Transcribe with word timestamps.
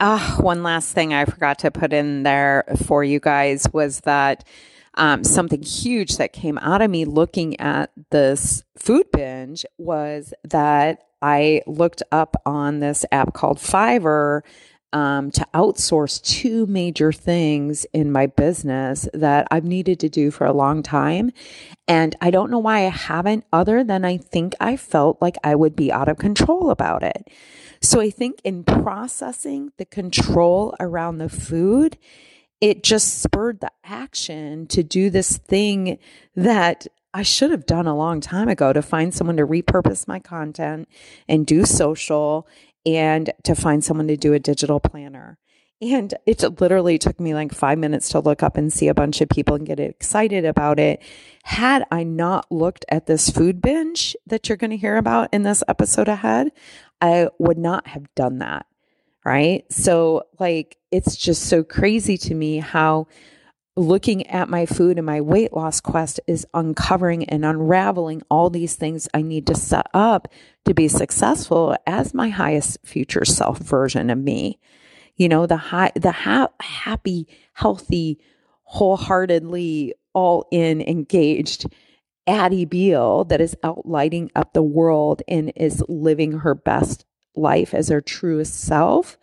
uh, 0.00 0.36
one 0.36 0.62
last 0.62 0.92
thing 0.92 1.14
I 1.14 1.24
forgot 1.26 1.58
to 1.60 1.70
put 1.70 1.92
in 1.92 2.22
there 2.22 2.64
for 2.84 3.04
you 3.04 3.20
guys 3.20 3.66
was 3.72 4.00
that 4.00 4.44
um, 4.94 5.22
something 5.22 5.62
huge 5.62 6.16
that 6.16 6.32
came 6.32 6.58
out 6.58 6.82
of 6.82 6.90
me 6.90 7.04
looking 7.04 7.58
at 7.60 7.90
this 8.10 8.64
food 8.76 9.06
binge 9.12 9.64
was 9.78 10.34
that 10.44 11.04
I 11.22 11.62
looked 11.66 12.02
up 12.10 12.36
on 12.46 12.80
this 12.80 13.04
app 13.12 13.34
called 13.34 13.58
Fiverr 13.58 14.40
um, 14.92 15.30
to 15.32 15.46
outsource 15.54 16.22
two 16.22 16.66
major 16.66 17.12
things 17.12 17.86
in 17.92 18.10
my 18.10 18.26
business 18.26 19.08
that 19.14 19.46
I've 19.50 19.64
needed 19.64 20.00
to 20.00 20.08
do 20.08 20.30
for 20.30 20.46
a 20.46 20.52
long 20.52 20.82
time. 20.82 21.32
And 21.86 22.16
I 22.20 22.30
don't 22.30 22.50
know 22.50 22.58
why 22.58 22.86
I 22.86 22.90
haven't, 22.90 23.44
other 23.52 23.84
than 23.84 24.04
I 24.04 24.16
think 24.16 24.54
I 24.60 24.76
felt 24.76 25.20
like 25.20 25.36
I 25.44 25.54
would 25.54 25.76
be 25.76 25.92
out 25.92 26.08
of 26.08 26.18
control 26.18 26.70
about 26.70 27.02
it. 27.02 27.28
So 27.80 28.00
I 28.00 28.10
think 28.10 28.40
in 28.44 28.64
processing 28.64 29.72
the 29.78 29.86
control 29.86 30.74
around 30.80 31.18
the 31.18 31.28
food, 31.28 31.96
it 32.60 32.82
just 32.82 33.22
spurred 33.22 33.60
the 33.60 33.72
action 33.84 34.66
to 34.68 34.82
do 34.82 35.08
this 35.08 35.38
thing 35.38 35.98
that 36.36 36.86
I 37.12 37.22
should 37.22 37.50
have 37.50 37.66
done 37.66 37.86
a 37.88 37.96
long 37.96 38.20
time 38.20 38.48
ago 38.48 38.72
to 38.72 38.82
find 38.82 39.12
someone 39.12 39.36
to 39.38 39.46
repurpose 39.46 40.06
my 40.06 40.20
content 40.20 40.88
and 41.28 41.46
do 41.46 41.64
social 41.64 42.46
and 42.86 43.32
to 43.44 43.54
find 43.54 43.84
someone 43.84 44.08
to 44.08 44.16
do 44.16 44.32
a 44.32 44.38
digital 44.38 44.80
planner. 44.80 45.38
And 45.82 46.12
it 46.26 46.42
literally 46.60 46.98
took 46.98 47.18
me 47.18 47.32
like 47.32 47.54
five 47.54 47.78
minutes 47.78 48.10
to 48.10 48.20
look 48.20 48.42
up 48.42 48.58
and 48.58 48.70
see 48.70 48.88
a 48.88 48.94
bunch 48.94 49.22
of 49.22 49.30
people 49.30 49.54
and 49.54 49.66
get 49.66 49.80
excited 49.80 50.44
about 50.44 50.78
it. 50.78 51.02
Had 51.44 51.86
I 51.90 52.02
not 52.04 52.52
looked 52.52 52.84
at 52.90 53.06
this 53.06 53.30
food 53.30 53.62
binge 53.62 54.14
that 54.26 54.48
you're 54.48 54.58
going 54.58 54.72
to 54.72 54.76
hear 54.76 54.98
about 54.98 55.30
in 55.32 55.42
this 55.42 55.62
episode 55.68 56.08
ahead, 56.08 56.52
I 57.00 57.28
would 57.38 57.56
not 57.56 57.86
have 57.86 58.14
done 58.14 58.38
that. 58.38 58.66
Right. 59.24 59.70
So, 59.72 60.24
like, 60.38 60.76
it's 60.90 61.16
just 61.16 61.44
so 61.44 61.62
crazy 61.62 62.16
to 62.18 62.34
me 62.34 62.58
how 62.58 63.06
looking 63.76 64.26
at 64.26 64.48
my 64.48 64.66
food 64.66 64.98
and 64.98 65.06
my 65.06 65.20
weight 65.20 65.52
loss 65.52 65.80
quest 65.80 66.20
is 66.26 66.46
uncovering 66.54 67.24
and 67.24 67.44
unraveling 67.44 68.22
all 68.30 68.50
these 68.50 68.76
things 68.76 69.08
I 69.14 69.22
need 69.22 69.46
to 69.46 69.54
set 69.54 69.86
up 69.94 70.28
to 70.64 70.74
be 70.74 70.88
successful 70.88 71.76
as 71.86 72.12
my 72.14 72.28
highest 72.28 72.78
future 72.84 73.24
self 73.24 73.58
version 73.58 74.10
of 74.10 74.18
me. 74.18 74.58
You 75.16 75.28
know, 75.28 75.46
the 75.46 75.56
high, 75.56 75.92
the 75.94 76.12
ha- 76.12 76.50
happy, 76.60 77.26
healthy, 77.52 78.18
wholeheartedly 78.64 79.94
all 80.12 80.46
in 80.50 80.80
engaged 80.80 81.66
Addie 82.26 82.64
Beal 82.64 83.24
that 83.24 83.40
is 83.40 83.56
out 83.62 83.86
lighting 83.86 84.30
up 84.34 84.52
the 84.52 84.62
world 84.62 85.22
and 85.28 85.52
is 85.56 85.82
living 85.88 86.32
her 86.32 86.54
best 86.54 87.04
life 87.34 87.74
as 87.74 87.88
her 87.88 88.00
truest 88.00 88.54
self 88.54 89.16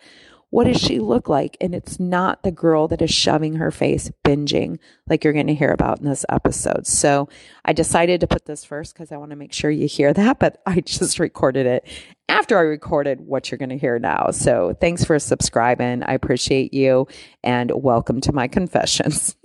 what 0.50 0.66
does 0.66 0.80
she 0.80 1.00
look 1.00 1.28
like? 1.28 1.58
And 1.60 1.76
it's 1.76 2.00
not 2.00 2.44
the 2.44 2.52
girl 2.52 2.88
that 2.88 3.02
is 3.02 3.12
shoving 3.12 3.56
her 3.56 3.72
face 3.72 4.12
binging 4.26 4.80
like 5.10 5.24
you're 5.24 5.34
going 5.34 5.48
to 5.48 5.56
hear 5.56 5.72
about 5.72 6.00
in 6.00 6.06
this 6.06 6.26
episode. 6.30 6.88
So 6.88 7.28
I 7.66 7.74
decided 7.74 8.22
to 8.22 8.28
put 8.28 8.46
this 8.46 8.64
first 8.64 8.94
because 8.94 9.12
I 9.12 9.18
want 9.18 9.32
to 9.32 9.36
make 9.36 9.52
sure 9.52 9.70
you 9.70 9.88
hear 9.88 10.14
that, 10.14 10.40
but 10.40 10.62
I 10.66 10.80
just 10.80 11.20
recorded 11.20 11.66
it 11.66 11.88
after 12.30 12.58
I 12.58 12.62
recorded 12.62 13.22
what 13.22 13.52
you're 13.52 13.58
going 13.58 13.70
to 13.70 13.78
hear 13.78 14.00
now. 14.00 14.32
So 14.32 14.76
thanks 14.80 15.04
for 15.04 15.20
subscribing. 15.20 16.04
I 16.04 16.14
appreciate 16.14 16.74
you 16.74 17.08
and 17.44 17.72
welcome 17.76 18.22
to 18.22 18.32
my 18.32 18.48
confessions. 18.48 19.36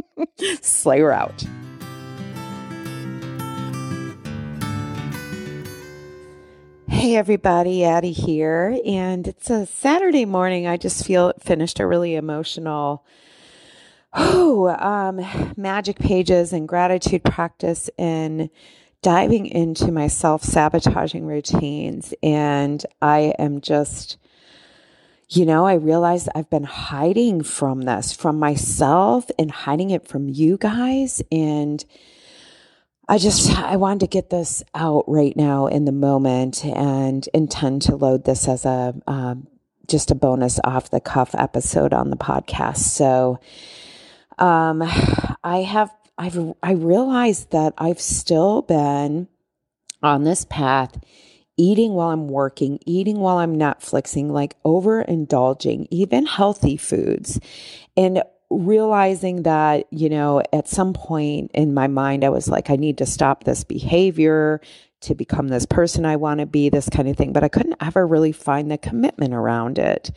Slayer 0.62 1.12
out. 1.12 1.44
Hey 7.04 7.16
everybody, 7.16 7.84
Addie 7.84 8.12
here, 8.12 8.80
and 8.86 9.28
it's 9.28 9.50
a 9.50 9.66
Saturday 9.66 10.24
morning. 10.24 10.66
I 10.66 10.78
just 10.78 11.04
feel 11.04 11.34
finished 11.38 11.78
a 11.78 11.86
really 11.86 12.14
emotional 12.14 13.04
oh, 14.14 14.68
um, 14.78 15.20
magic 15.54 15.98
pages 15.98 16.54
and 16.54 16.66
gratitude 16.66 17.22
practice 17.22 17.90
in 17.98 18.48
diving 19.02 19.44
into 19.44 19.92
my 19.92 20.06
self 20.06 20.42
sabotaging 20.44 21.26
routines. 21.26 22.14
And 22.22 22.82
I 23.02 23.34
am 23.38 23.60
just, 23.60 24.16
you 25.28 25.44
know, 25.44 25.66
I 25.66 25.74
realized 25.74 26.30
I've 26.34 26.48
been 26.48 26.64
hiding 26.64 27.42
from 27.42 27.82
this, 27.82 28.14
from 28.14 28.38
myself, 28.38 29.30
and 29.38 29.50
hiding 29.50 29.90
it 29.90 30.08
from 30.08 30.30
you 30.30 30.56
guys. 30.56 31.20
And 31.30 31.84
I 33.08 33.18
just 33.18 33.56
I 33.58 33.76
wanted 33.76 34.00
to 34.00 34.06
get 34.06 34.30
this 34.30 34.62
out 34.74 35.04
right 35.06 35.36
now 35.36 35.66
in 35.66 35.84
the 35.84 35.92
moment 35.92 36.64
and 36.64 37.28
intend 37.34 37.82
to 37.82 37.96
load 37.96 38.24
this 38.24 38.48
as 38.48 38.64
a 38.64 38.94
um, 39.06 39.46
just 39.86 40.10
a 40.10 40.14
bonus 40.14 40.58
off 40.64 40.90
the 40.90 41.00
cuff 41.00 41.34
episode 41.34 41.92
on 41.92 42.10
the 42.10 42.16
podcast. 42.16 42.78
So 42.78 43.40
um 44.38 44.82
I 45.44 45.58
have 45.62 45.90
I've 46.16 46.54
I 46.62 46.72
realized 46.72 47.50
that 47.50 47.74
I've 47.76 48.00
still 48.00 48.62
been 48.62 49.28
on 50.02 50.24
this 50.24 50.44
path 50.44 50.98
eating 51.56 51.92
while 51.94 52.10
I'm 52.10 52.28
working, 52.28 52.78
eating 52.84 53.18
while 53.18 53.38
I'm 53.38 53.56
Netflixing, 53.56 54.30
like 54.30 54.60
overindulging, 54.64 55.86
even 55.90 56.26
healthy 56.26 56.76
foods. 56.76 57.38
And 57.96 58.22
realizing 58.50 59.42
that, 59.42 59.86
you 59.90 60.08
know, 60.08 60.42
at 60.52 60.68
some 60.68 60.92
point 60.92 61.50
in 61.54 61.74
my 61.74 61.86
mind, 61.86 62.24
I 62.24 62.28
was 62.28 62.48
like, 62.48 62.70
I 62.70 62.76
need 62.76 62.98
to 62.98 63.06
stop 63.06 63.44
this 63.44 63.64
behavior 63.64 64.60
to 65.02 65.14
become 65.14 65.48
this 65.48 65.66
person 65.66 66.06
I 66.06 66.16
want 66.16 66.40
to 66.40 66.46
be, 66.46 66.68
this 66.68 66.88
kind 66.88 67.08
of 67.08 67.16
thing. 67.16 67.32
But 67.32 67.44
I 67.44 67.48
couldn't 67.48 67.76
ever 67.80 68.06
really 68.06 68.32
find 68.32 68.70
the 68.70 68.78
commitment 68.78 69.34
around 69.34 69.78
it. 69.78 70.10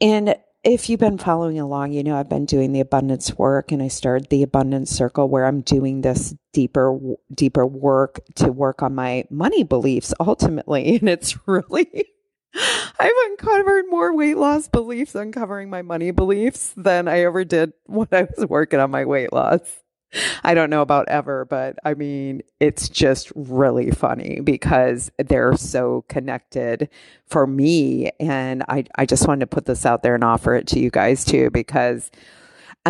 And 0.00 0.36
if 0.62 0.90
you've 0.90 1.00
been 1.00 1.18
following 1.18 1.58
along, 1.58 1.92
you 1.92 2.02
know 2.02 2.16
I've 2.16 2.28
been 2.28 2.44
doing 2.44 2.72
the 2.72 2.80
abundance 2.80 3.36
work 3.38 3.72
and 3.72 3.82
I 3.82 3.88
started 3.88 4.28
the 4.28 4.42
abundance 4.42 4.90
circle 4.90 5.28
where 5.28 5.46
I'm 5.46 5.62
doing 5.62 6.02
this 6.02 6.34
deeper 6.52 6.98
deeper 7.34 7.66
work 7.66 8.20
to 8.36 8.52
work 8.52 8.82
on 8.82 8.94
my 8.94 9.24
money 9.30 9.62
beliefs 9.62 10.12
ultimately 10.20 10.96
and 11.00 11.08
it's 11.08 11.46
really 11.46 12.06
I've 12.54 13.12
uncovered 13.30 13.84
more 13.88 14.14
weight 14.14 14.36
loss 14.36 14.68
beliefs 14.68 15.14
uncovering 15.14 15.70
my 15.70 15.82
money 15.82 16.10
beliefs 16.10 16.72
than 16.76 17.08
I 17.08 17.20
ever 17.20 17.44
did 17.44 17.72
when 17.86 18.08
I 18.12 18.22
was 18.36 18.46
working 18.48 18.80
on 18.80 18.90
my 18.90 19.04
weight 19.04 19.32
loss. 19.32 19.60
I 20.42 20.54
don't 20.54 20.70
know 20.70 20.82
about 20.82 21.08
ever, 21.08 21.44
but 21.44 21.76
I 21.84 21.94
mean, 21.94 22.42
it's 22.58 22.88
just 22.88 23.30
really 23.36 23.92
funny 23.92 24.40
because 24.40 25.12
they're 25.18 25.56
so 25.56 26.04
connected 26.08 26.88
for 27.26 27.46
me. 27.46 28.10
And 28.18 28.64
I, 28.68 28.84
I 28.96 29.06
just 29.06 29.28
wanted 29.28 29.40
to 29.40 29.46
put 29.46 29.66
this 29.66 29.86
out 29.86 30.02
there 30.02 30.16
and 30.16 30.24
offer 30.24 30.56
it 30.56 30.66
to 30.68 30.80
you 30.80 30.90
guys 30.90 31.24
too, 31.24 31.50
because 31.50 32.10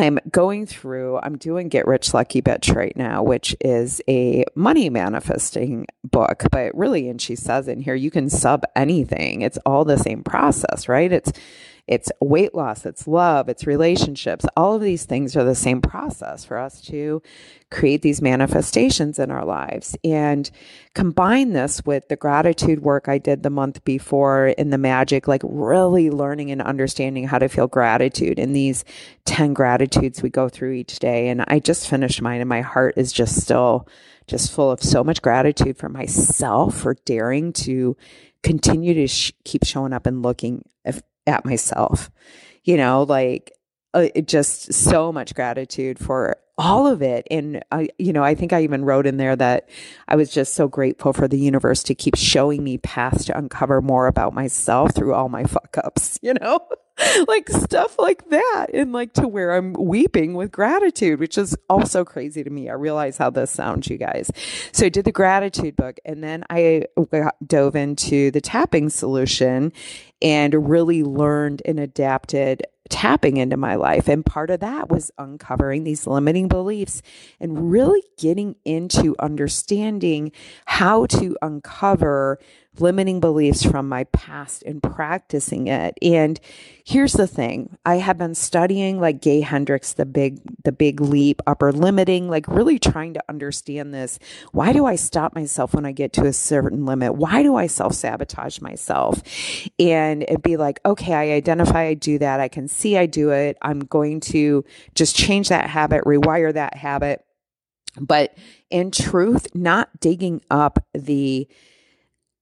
I'm 0.00 0.18
going 0.30 0.64
through, 0.64 1.18
I'm 1.18 1.36
doing 1.36 1.68
Get 1.68 1.86
Rich 1.86 2.14
Lucky 2.14 2.40
Bitch 2.40 2.74
right 2.74 2.96
now, 2.96 3.22
which 3.22 3.54
is 3.60 4.00
a 4.08 4.46
money 4.54 4.88
manifesting 4.88 5.86
book. 6.02 6.44
But 6.50 6.74
really, 6.74 7.10
and 7.10 7.20
she 7.20 7.36
says 7.36 7.68
in 7.68 7.82
here, 7.82 7.94
you 7.94 8.10
can 8.10 8.30
sub 8.30 8.64
anything. 8.74 9.42
It's 9.42 9.58
all 9.66 9.84
the 9.84 9.98
same 9.98 10.22
process, 10.22 10.88
right? 10.88 11.12
It's 11.12 11.32
it's 11.90 12.12
weight 12.20 12.54
loss, 12.54 12.86
it's 12.86 13.08
love, 13.08 13.48
it's 13.48 13.66
relationships. 13.66 14.46
All 14.56 14.76
of 14.76 14.80
these 14.80 15.06
things 15.06 15.34
are 15.36 15.42
the 15.42 15.56
same 15.56 15.82
process 15.82 16.44
for 16.44 16.56
us 16.56 16.80
to 16.82 17.20
create 17.68 18.00
these 18.02 18.22
manifestations 18.22 19.18
in 19.18 19.32
our 19.32 19.44
lives. 19.44 19.96
And 20.04 20.48
combine 20.94 21.52
this 21.52 21.84
with 21.84 22.06
the 22.08 22.14
gratitude 22.14 22.82
work 22.82 23.08
I 23.08 23.18
did 23.18 23.42
the 23.42 23.50
month 23.50 23.82
before 23.82 24.46
in 24.46 24.70
the 24.70 24.78
magic, 24.78 25.26
like 25.26 25.42
really 25.44 26.10
learning 26.10 26.52
and 26.52 26.62
understanding 26.62 27.26
how 27.26 27.40
to 27.40 27.48
feel 27.48 27.66
gratitude 27.66 28.38
in 28.38 28.52
these 28.52 28.84
10 29.24 29.52
gratitudes 29.52 30.22
we 30.22 30.30
go 30.30 30.48
through 30.48 30.74
each 30.74 31.00
day. 31.00 31.28
And 31.28 31.44
I 31.48 31.58
just 31.58 31.88
finished 31.88 32.22
mine, 32.22 32.40
and 32.40 32.48
my 32.48 32.60
heart 32.60 32.94
is 32.98 33.12
just 33.12 33.40
still 33.40 33.88
just 34.28 34.52
full 34.52 34.70
of 34.70 34.80
so 34.80 35.02
much 35.02 35.22
gratitude 35.22 35.76
for 35.76 35.88
myself 35.88 36.76
for 36.76 36.94
daring 37.04 37.52
to 37.52 37.96
continue 38.44 38.94
to 38.94 39.08
sh- 39.08 39.32
keep 39.44 39.64
showing 39.64 39.92
up 39.92 40.06
and 40.06 40.22
looking 40.22 40.62
if, 40.84 41.02
at 41.30 41.44
myself. 41.44 42.10
You 42.64 42.76
know, 42.76 43.04
like 43.04 43.52
uh, 43.94 44.08
just 44.26 44.72
so 44.74 45.12
much 45.12 45.34
gratitude 45.34 45.98
for 45.98 46.36
all 46.58 46.86
of 46.86 47.00
it. 47.00 47.26
And 47.30 47.64
I, 47.72 47.88
you 47.98 48.12
know, 48.12 48.22
I 48.22 48.34
think 48.34 48.52
I 48.52 48.62
even 48.62 48.84
wrote 48.84 49.06
in 49.06 49.16
there 49.16 49.34
that 49.34 49.70
I 50.08 50.16
was 50.16 50.30
just 50.30 50.54
so 50.54 50.68
grateful 50.68 51.14
for 51.14 51.26
the 51.26 51.38
universe 51.38 51.82
to 51.84 51.94
keep 51.94 52.16
showing 52.16 52.62
me 52.62 52.76
paths 52.76 53.24
to 53.26 53.38
uncover 53.38 53.80
more 53.80 54.06
about 54.06 54.34
myself 54.34 54.94
through 54.94 55.14
all 55.14 55.30
my 55.30 55.44
fuck 55.44 55.76
ups, 55.82 56.18
you 56.22 56.34
know, 56.34 56.60
like 57.28 57.48
stuff 57.48 57.98
like 57.98 58.28
that. 58.30 58.66
And 58.72 58.92
like 58.92 59.12
to 59.14 59.28
where 59.28 59.52
I'm 59.52 59.72
weeping 59.74 60.34
with 60.34 60.50
gratitude, 60.50 61.20
which 61.20 61.38
is 61.38 61.56
also 61.68 62.04
crazy 62.04 62.42
to 62.44 62.50
me. 62.50 62.68
I 62.68 62.74
realize 62.74 63.16
how 63.16 63.30
this 63.30 63.50
sounds, 63.50 63.88
you 63.88 63.96
guys. 63.96 64.30
So 64.72 64.86
I 64.86 64.88
did 64.88 65.04
the 65.04 65.12
gratitude 65.12 65.76
book 65.76 65.98
and 66.04 66.22
then 66.22 66.44
I 66.50 66.84
dove 67.46 67.76
into 67.76 68.30
the 68.30 68.40
tapping 68.40 68.88
solution 68.88 69.72
and 70.22 70.68
really 70.68 71.02
learned 71.02 71.62
and 71.64 71.80
adapted 71.80 72.62
tapping 72.90 73.36
into 73.36 73.56
my 73.56 73.76
life. 73.76 74.08
And 74.08 74.26
part 74.26 74.50
of 74.50 74.60
that 74.60 74.90
was 74.90 75.10
uncovering 75.16 75.84
these 75.84 76.06
limiting 76.06 76.48
beliefs 76.48 77.02
and 77.38 77.70
really 77.70 78.02
getting 78.18 78.56
into 78.64 79.14
understanding 79.18 80.32
how 80.66 81.06
to 81.06 81.36
uncover 81.40 82.38
limiting 82.78 83.20
beliefs 83.20 83.64
from 83.64 83.88
my 83.88 84.04
past 84.04 84.62
and 84.62 84.82
practicing 84.82 85.66
it. 85.66 85.94
And 86.00 86.38
here's 86.84 87.14
the 87.14 87.26
thing. 87.26 87.76
I 87.84 87.96
have 87.96 88.16
been 88.16 88.34
studying 88.34 89.00
like 89.00 89.20
Gay 89.20 89.40
Hendricks, 89.40 89.92
the 89.92 90.06
big, 90.06 90.40
the 90.64 90.72
big 90.72 91.00
leap, 91.00 91.42
upper 91.46 91.72
limiting, 91.72 92.28
like 92.28 92.46
really 92.46 92.78
trying 92.78 93.14
to 93.14 93.24
understand 93.28 93.92
this. 93.92 94.18
Why 94.52 94.72
do 94.72 94.86
I 94.86 94.96
stop 94.96 95.34
myself 95.34 95.74
when 95.74 95.84
I 95.84 95.92
get 95.92 96.12
to 96.14 96.26
a 96.26 96.32
certain 96.32 96.86
limit? 96.86 97.16
Why 97.16 97.42
do 97.42 97.56
I 97.56 97.66
self 97.66 97.94
sabotage 97.94 98.60
myself? 98.60 99.20
And 99.78 100.22
it'd 100.22 100.42
be 100.42 100.56
like, 100.56 100.80
okay, 100.86 101.14
I 101.14 101.34
identify 101.34 101.86
I 101.86 101.94
do 101.94 102.18
that. 102.18 102.40
I 102.40 102.48
can 102.48 102.68
see 102.68 102.96
I 102.96 103.06
do 103.06 103.30
it. 103.30 103.56
I'm 103.62 103.80
going 103.80 104.20
to 104.20 104.64
just 104.94 105.16
change 105.16 105.48
that 105.48 105.68
habit, 105.68 106.04
rewire 106.04 106.54
that 106.54 106.76
habit. 106.76 107.24
But 108.00 108.36
in 108.70 108.92
truth, 108.92 109.48
not 109.54 109.98
digging 109.98 110.42
up 110.50 110.78
the 110.94 111.48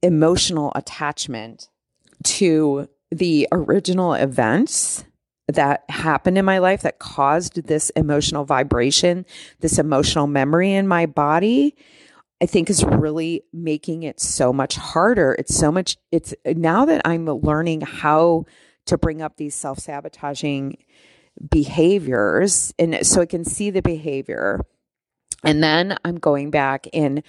emotional 0.03 0.73
attachment 0.75 1.69
to 2.25 2.89
the 3.11 3.49
original 3.53 4.15
events 4.15 5.05
that 5.49 5.85
happened 5.89 6.37
in 6.37 6.45
my 6.45 6.59
life 6.59 6.83
that 6.83 6.99
caused 6.99 7.67
this 7.67 7.91
emotional 7.91 8.45
vibration, 8.45 9.25
this 9.61 9.79
emotional 9.79 10.27
memory 10.27 10.73
in 10.73 10.87
my 10.87 11.07
body, 11.07 11.75
I 12.41 12.47
think 12.47 12.71
is 12.71 12.85
really 12.85 13.43
making 13.53 14.03
it 14.03 14.21
so 14.21 14.53
much 14.53 14.77
harder. 14.77 15.35
It's 15.39 15.55
so 15.55 15.73
much, 15.73 15.97
it's 16.13 16.35
now 16.45 16.85
that 16.85 17.03
I'm 17.05 17.27
learning 17.27 17.81
how 17.81 18.45
to 18.87 18.99
bring 18.99 19.23
up 19.23 19.37
these 19.37 19.55
self 19.55 19.79
sabotaging 19.79 20.79
behaviors. 21.51 22.75
And 22.79 23.07
so 23.07 23.23
I 23.23 23.27
can 23.27 23.45
see 23.45 23.71
the 23.71 23.83
behavior. 23.83 24.65
And 25.45 25.63
then 25.63 25.97
I'm 26.05 26.17
going 26.17 26.51
back 26.51 26.87
and 26.93 27.23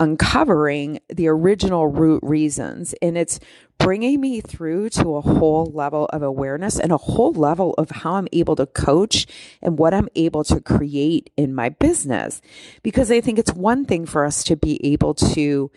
uncovering 0.00 1.00
the 1.08 1.28
original 1.28 1.86
root 1.86 2.22
reasons. 2.22 2.94
And 3.00 3.16
it's 3.16 3.38
bringing 3.78 4.20
me 4.20 4.40
through 4.40 4.88
to 4.88 5.16
a 5.16 5.20
whole 5.20 5.66
level 5.66 6.06
of 6.06 6.22
awareness 6.22 6.78
and 6.78 6.92
a 6.92 6.96
whole 6.96 7.32
level 7.32 7.74
of 7.74 7.90
how 7.90 8.14
I'm 8.14 8.28
able 8.32 8.56
to 8.56 8.66
coach 8.66 9.26
and 9.62 9.78
what 9.78 9.94
I'm 9.94 10.08
able 10.14 10.44
to 10.44 10.60
create 10.60 11.30
in 11.36 11.54
my 11.54 11.68
business. 11.68 12.40
Because 12.82 13.10
I 13.10 13.20
think 13.20 13.38
it's 13.38 13.52
one 13.52 13.84
thing 13.84 14.06
for 14.06 14.24
us 14.24 14.44
to 14.44 14.56
be 14.56 14.84
able 14.84 15.14
to 15.14 15.70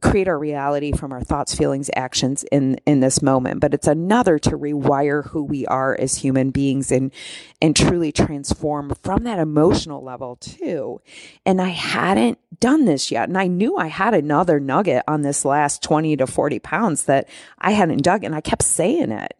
create 0.00 0.28
our 0.28 0.38
reality 0.38 0.92
from 0.92 1.12
our 1.12 1.20
thoughts, 1.20 1.54
feelings, 1.54 1.90
actions 1.94 2.44
in 2.44 2.76
in 2.86 3.00
this 3.00 3.20
moment, 3.20 3.60
but 3.60 3.74
it's 3.74 3.86
another 3.86 4.38
to 4.38 4.50
rewire 4.50 5.26
who 5.28 5.44
we 5.44 5.66
are 5.66 5.94
as 5.98 6.16
human 6.16 6.50
beings 6.50 6.90
and 6.90 7.12
and 7.60 7.76
truly 7.76 8.10
transform 8.10 8.94
from 9.02 9.24
that 9.24 9.38
emotional 9.38 10.02
level 10.02 10.36
too. 10.36 11.00
And 11.44 11.60
I 11.60 11.68
hadn't 11.68 12.38
done 12.60 12.86
this 12.86 13.10
yet, 13.10 13.28
and 13.28 13.36
I 13.36 13.46
knew 13.46 13.76
I 13.76 13.88
had 13.88 14.14
another 14.14 14.58
nugget 14.58 15.04
on 15.06 15.22
this 15.22 15.44
last 15.44 15.82
20 15.82 16.16
to 16.16 16.26
40 16.26 16.58
pounds 16.60 17.04
that 17.04 17.28
I 17.58 17.72
hadn't 17.72 18.02
dug, 18.02 18.24
and 18.24 18.34
I 18.34 18.40
kept 18.40 18.62
saying 18.62 19.12
it. 19.12 19.36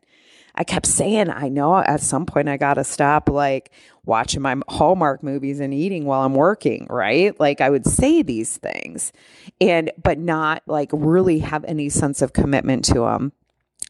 I 0.54 0.64
kept 0.64 0.86
saying, 0.86 1.30
I 1.30 1.48
know 1.48 1.76
at 1.76 2.00
some 2.00 2.26
point 2.26 2.48
I 2.48 2.56
got 2.56 2.74
to 2.74 2.84
stop 2.84 3.28
like 3.28 3.70
watching 4.04 4.42
my 4.42 4.56
Hallmark 4.68 5.22
movies 5.22 5.60
and 5.60 5.72
eating 5.72 6.04
while 6.04 6.22
I'm 6.22 6.34
working, 6.34 6.86
right? 6.90 7.38
Like 7.40 7.60
I 7.60 7.70
would 7.70 7.86
say 7.86 8.22
these 8.22 8.58
things 8.58 9.12
and, 9.60 9.90
but 10.02 10.18
not 10.18 10.62
like 10.66 10.90
really 10.92 11.38
have 11.40 11.64
any 11.64 11.88
sense 11.88 12.20
of 12.20 12.32
commitment 12.32 12.84
to 12.86 13.00
them. 13.00 13.32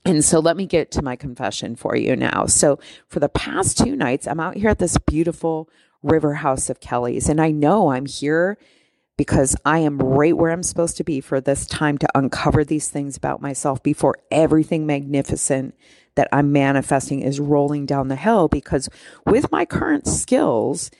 And 0.05 0.25
so 0.25 0.41
let 0.41 0.57
me 0.57 0.67
get 0.67 0.91
to 0.93 1.03
my 1.03 1.17
confession 1.17 1.77
for 1.77 1.97
you 1.97 2.17
now. 2.17 2.47
So 2.47 2.79
for 3.09 3.21
the 3.21 3.29
past 3.29 3.79
two 3.79 3.95
nights, 3.97 4.27
I'm 4.27 4.41
out 4.41 4.57
here 4.57 4.71
at 4.71 4.79
this 4.79 4.99
beautiful 4.99 5.69
river 6.03 6.35
house 6.35 6.69
of 6.69 6.81
Kelly's 6.81 7.29
and 7.29 7.41
I 7.41 7.51
know 7.51 7.93
I'm 7.93 8.07
here 8.07 8.59
because 9.17 9.55
I 9.65 9.79
am 9.79 9.99
right 9.99 10.37
where 10.37 10.51
I'm 10.51 10.63
supposed 10.63 10.97
to 10.97 11.05
be 11.05 11.21
for 11.21 11.41
this 11.41 11.67
time 11.67 11.99
to 11.99 12.09
uncover 12.15 12.65
these 12.65 12.89
things 12.89 13.17
about 13.17 13.41
myself 13.41 13.83
before 13.83 14.19
everything 14.31 14.87
magnificent 14.87 15.77
that 16.15 16.29
I'm 16.33 16.53
manifesting 16.53 17.21
is 17.21 17.41
rolling 17.41 17.87
down 17.87 18.09
the 18.09 18.17
hill 18.17 18.49
because 18.49 18.89
with 19.27 19.51
my 19.51 19.65
current 19.65 20.07
skills, 20.07 20.91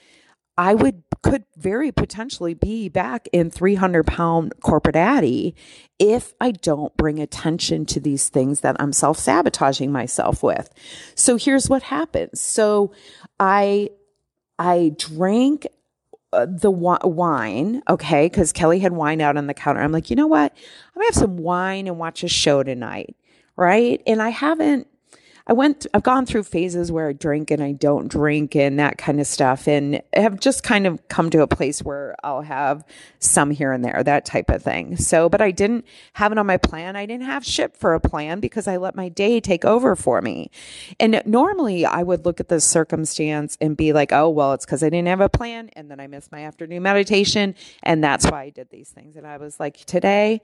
I 0.57 0.73
would 0.73 1.03
could 1.23 1.45
very 1.55 1.91
potentially 1.91 2.53
be 2.53 2.89
back 2.89 3.29
in 3.31 3.49
300 3.49 4.05
pound 4.05 4.53
corporate 4.61 4.95
Addie 4.95 5.55
if 5.97 6.33
I 6.41 6.51
don't 6.51 6.95
bring 6.97 7.19
attention 7.19 7.85
to 7.87 7.99
these 7.99 8.27
things 8.27 8.59
that 8.59 8.75
I'm 8.79 8.91
self 8.93 9.17
sabotaging 9.17 9.91
myself 9.91 10.43
with. 10.43 10.69
So 11.15 11.37
here's 11.37 11.69
what 11.69 11.83
happens. 11.83 12.41
So 12.41 12.93
I 13.39 13.89
I 14.59 14.91
drank 14.97 15.65
uh, 16.33 16.45
the 16.49 16.71
wine, 16.71 17.81
okay, 17.89 18.25
because 18.25 18.51
Kelly 18.51 18.79
had 18.79 18.91
wine 18.91 19.21
out 19.21 19.37
on 19.37 19.47
the 19.47 19.53
counter. 19.53 19.81
I'm 19.81 19.91
like, 19.91 20.09
you 20.09 20.15
know 20.15 20.27
what? 20.27 20.51
I'm 20.51 20.93
gonna 20.95 21.05
have 21.05 21.15
some 21.15 21.37
wine 21.37 21.87
and 21.87 21.97
watch 21.97 22.23
a 22.23 22.27
show 22.27 22.63
tonight, 22.63 23.15
right? 23.55 24.01
And 24.05 24.21
I 24.21 24.29
haven't 24.29 24.87
I 25.45 25.51
went, 25.51 25.85
I've 25.93 26.03
gone 26.03 26.25
through 26.25 26.43
phases 26.43 26.89
where 26.89 27.09
I 27.09 27.13
drink 27.13 27.51
and 27.51 27.61
I 27.61 27.73
don't 27.73 28.07
drink 28.07 28.55
and 28.55 28.79
that 28.79 28.97
kind 28.97 29.19
of 29.19 29.27
stuff. 29.27 29.67
And 29.67 30.01
have 30.13 30.39
just 30.39 30.63
kind 30.63 30.87
of 30.87 31.05
come 31.09 31.29
to 31.31 31.41
a 31.41 31.47
place 31.47 31.81
where 31.83 32.15
I'll 32.23 32.43
have 32.43 32.85
some 33.19 33.51
here 33.51 33.73
and 33.73 33.83
there, 33.83 34.03
that 34.03 34.23
type 34.25 34.49
of 34.49 34.63
thing. 34.63 34.95
So, 34.95 35.27
but 35.27 35.41
I 35.41 35.51
didn't 35.51 35.85
have 36.13 36.31
it 36.31 36.37
on 36.37 36.47
my 36.47 36.55
plan. 36.55 36.95
I 36.95 37.05
didn't 37.05 37.25
have 37.25 37.45
shit 37.45 37.75
for 37.75 37.93
a 37.93 37.99
plan 37.99 38.39
because 38.39 38.69
I 38.69 38.77
let 38.77 38.95
my 38.95 39.09
day 39.09 39.41
take 39.41 39.65
over 39.65 39.97
for 39.97 40.21
me. 40.21 40.49
And 40.97 41.21
normally 41.25 41.85
I 41.85 42.03
would 42.03 42.23
look 42.23 42.39
at 42.39 42.47
the 42.47 42.61
circumstance 42.61 43.57
and 43.59 43.75
be 43.75 43.91
like, 43.91 44.13
oh, 44.13 44.29
well, 44.29 44.53
it's 44.53 44.65
because 44.65 44.81
I 44.81 44.89
didn't 44.89 45.09
have 45.09 45.19
a 45.19 45.29
plan. 45.29 45.71
And 45.73 45.91
then 45.91 45.99
I 45.99 46.07
missed 46.07 46.31
my 46.31 46.45
afternoon 46.45 46.83
meditation. 46.83 47.55
And 47.81 48.01
that's 48.01 48.25
why 48.25 48.43
I 48.43 48.49
did 48.49 48.69
these 48.69 48.89
things. 48.89 49.17
And 49.17 49.27
I 49.27 49.35
was 49.35 49.59
like, 49.59 49.75
today, 49.85 50.39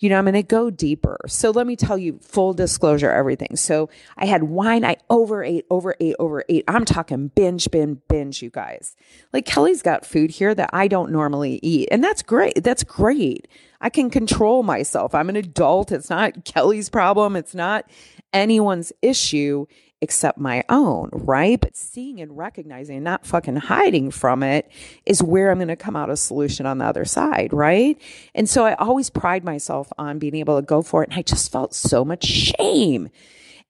you 0.00 0.08
know, 0.08 0.18
I'm 0.18 0.24
going 0.24 0.34
to 0.34 0.42
go 0.42 0.70
deeper. 0.70 1.18
So 1.28 1.50
let 1.50 1.66
me 1.66 1.76
tell 1.76 1.98
you 1.98 2.18
full 2.22 2.54
disclosure, 2.54 3.10
everything. 3.10 3.54
So 3.56 3.90
I 4.16 4.24
had 4.24 4.39
wine. 4.44 4.84
I 4.84 4.96
overate, 5.08 5.66
overate, 5.70 6.16
overate. 6.18 6.64
I'm 6.68 6.84
talking 6.84 7.28
binge, 7.28 7.70
binge, 7.70 7.98
binge, 8.08 8.42
you 8.42 8.50
guys. 8.50 8.96
Like 9.32 9.46
Kelly's 9.46 9.82
got 9.82 10.06
food 10.06 10.30
here 10.30 10.54
that 10.54 10.70
I 10.72 10.88
don't 10.88 11.12
normally 11.12 11.60
eat. 11.62 11.88
And 11.90 12.02
that's 12.02 12.22
great. 12.22 12.62
That's 12.62 12.84
great. 12.84 13.48
I 13.80 13.90
can 13.90 14.10
control 14.10 14.62
myself. 14.62 15.14
I'm 15.14 15.28
an 15.28 15.36
adult. 15.36 15.92
It's 15.92 16.10
not 16.10 16.44
Kelly's 16.44 16.90
problem. 16.90 17.36
It's 17.36 17.54
not 17.54 17.90
anyone's 18.32 18.92
issue 19.02 19.66
except 20.02 20.38
my 20.38 20.64
own, 20.68 21.10
right? 21.12 21.60
But 21.60 21.76
seeing 21.76 22.20
and 22.20 22.36
recognizing 22.36 22.96
and 22.96 23.04
not 23.04 23.26
fucking 23.26 23.56
hiding 23.56 24.10
from 24.10 24.42
it 24.42 24.70
is 25.04 25.22
where 25.22 25.50
I'm 25.50 25.58
going 25.58 25.68
to 25.68 25.76
come 25.76 25.96
out 25.96 26.10
a 26.10 26.16
solution 26.16 26.64
on 26.66 26.78
the 26.78 26.86
other 26.86 27.04
side, 27.04 27.52
right? 27.52 28.00
And 28.34 28.48
so 28.48 28.64
I 28.64 28.74
always 28.74 29.10
pride 29.10 29.44
myself 29.44 29.92
on 29.98 30.18
being 30.18 30.36
able 30.36 30.56
to 30.56 30.64
go 30.64 30.82
for 30.82 31.02
it. 31.02 31.10
And 31.10 31.18
I 31.18 31.22
just 31.22 31.52
felt 31.52 31.74
so 31.74 32.04
much 32.04 32.24
shame. 32.24 33.10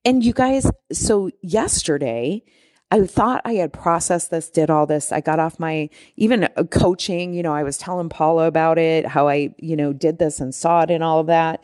And 0.05 0.25
you 0.25 0.33
guys, 0.33 0.71
so 0.93 1.31
yesterday, 1.43 2.43
I 2.91 3.07
thought 3.07 3.43
I 3.45 3.55
had 3.55 3.73
processed 3.73 4.31
this, 4.31 4.51
did 4.51 4.69
all 4.69 4.87
this. 4.87 5.13
I 5.13 5.21
got 5.21 5.39
off 5.39 5.61
my 5.61 5.91
even 6.17 6.45
uh, 6.45 6.65
coaching, 6.71 7.35
you 7.35 7.43
know, 7.43 7.55
I 7.55 7.63
was 7.63 7.79
telling 7.79 8.09
Paula 8.09 8.47
about 8.47 8.79
it, 8.79 9.07
how 9.07 9.29
I, 9.29 9.55
you 9.59 9.77
know, 9.77 9.93
did 9.93 10.19
this 10.19 10.41
and 10.41 10.55
saw 10.55 10.83
it 10.83 10.91
and 10.91 11.05
all 11.05 11.21
of 11.21 11.27
that. 11.29 11.63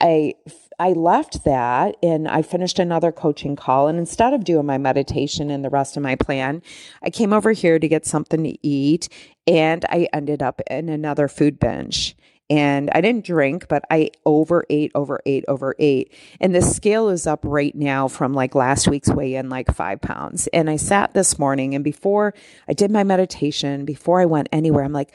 I 0.00 0.34
I 0.78 0.90
left 0.90 1.44
that 1.44 1.96
and 2.02 2.28
I 2.28 2.42
finished 2.42 2.78
another 2.78 3.10
coaching 3.10 3.56
call. 3.56 3.88
And 3.88 3.98
instead 3.98 4.34
of 4.34 4.44
doing 4.44 4.66
my 4.66 4.76
meditation 4.76 5.48
and 5.48 5.64
the 5.64 5.70
rest 5.70 5.96
of 5.96 6.02
my 6.02 6.16
plan, 6.16 6.60
I 7.02 7.08
came 7.08 7.32
over 7.32 7.52
here 7.52 7.78
to 7.78 7.88
get 7.88 8.04
something 8.04 8.44
to 8.44 8.66
eat 8.66 9.08
and 9.46 9.86
I 9.88 10.08
ended 10.12 10.42
up 10.42 10.60
in 10.68 10.90
another 10.90 11.28
food 11.28 11.58
binge. 11.58 12.14
And 12.48 12.90
I 12.90 13.00
didn't 13.00 13.24
drink, 13.24 13.66
but 13.68 13.84
I 13.90 14.10
overate, 14.24 14.92
overate, 14.94 15.44
overate. 15.48 16.12
And 16.40 16.54
the 16.54 16.62
scale 16.62 17.08
is 17.08 17.26
up 17.26 17.40
right 17.42 17.74
now 17.74 18.06
from 18.06 18.34
like 18.34 18.54
last 18.54 18.86
week's 18.86 19.08
weigh 19.08 19.34
in, 19.34 19.48
like 19.48 19.74
five 19.74 20.00
pounds. 20.00 20.46
And 20.48 20.70
I 20.70 20.76
sat 20.76 21.12
this 21.12 21.38
morning 21.38 21.74
and 21.74 21.82
before 21.82 22.34
I 22.68 22.72
did 22.72 22.90
my 22.90 23.02
meditation, 23.02 23.84
before 23.84 24.20
I 24.20 24.26
went 24.26 24.48
anywhere, 24.52 24.84
I'm 24.84 24.92
like, 24.92 25.12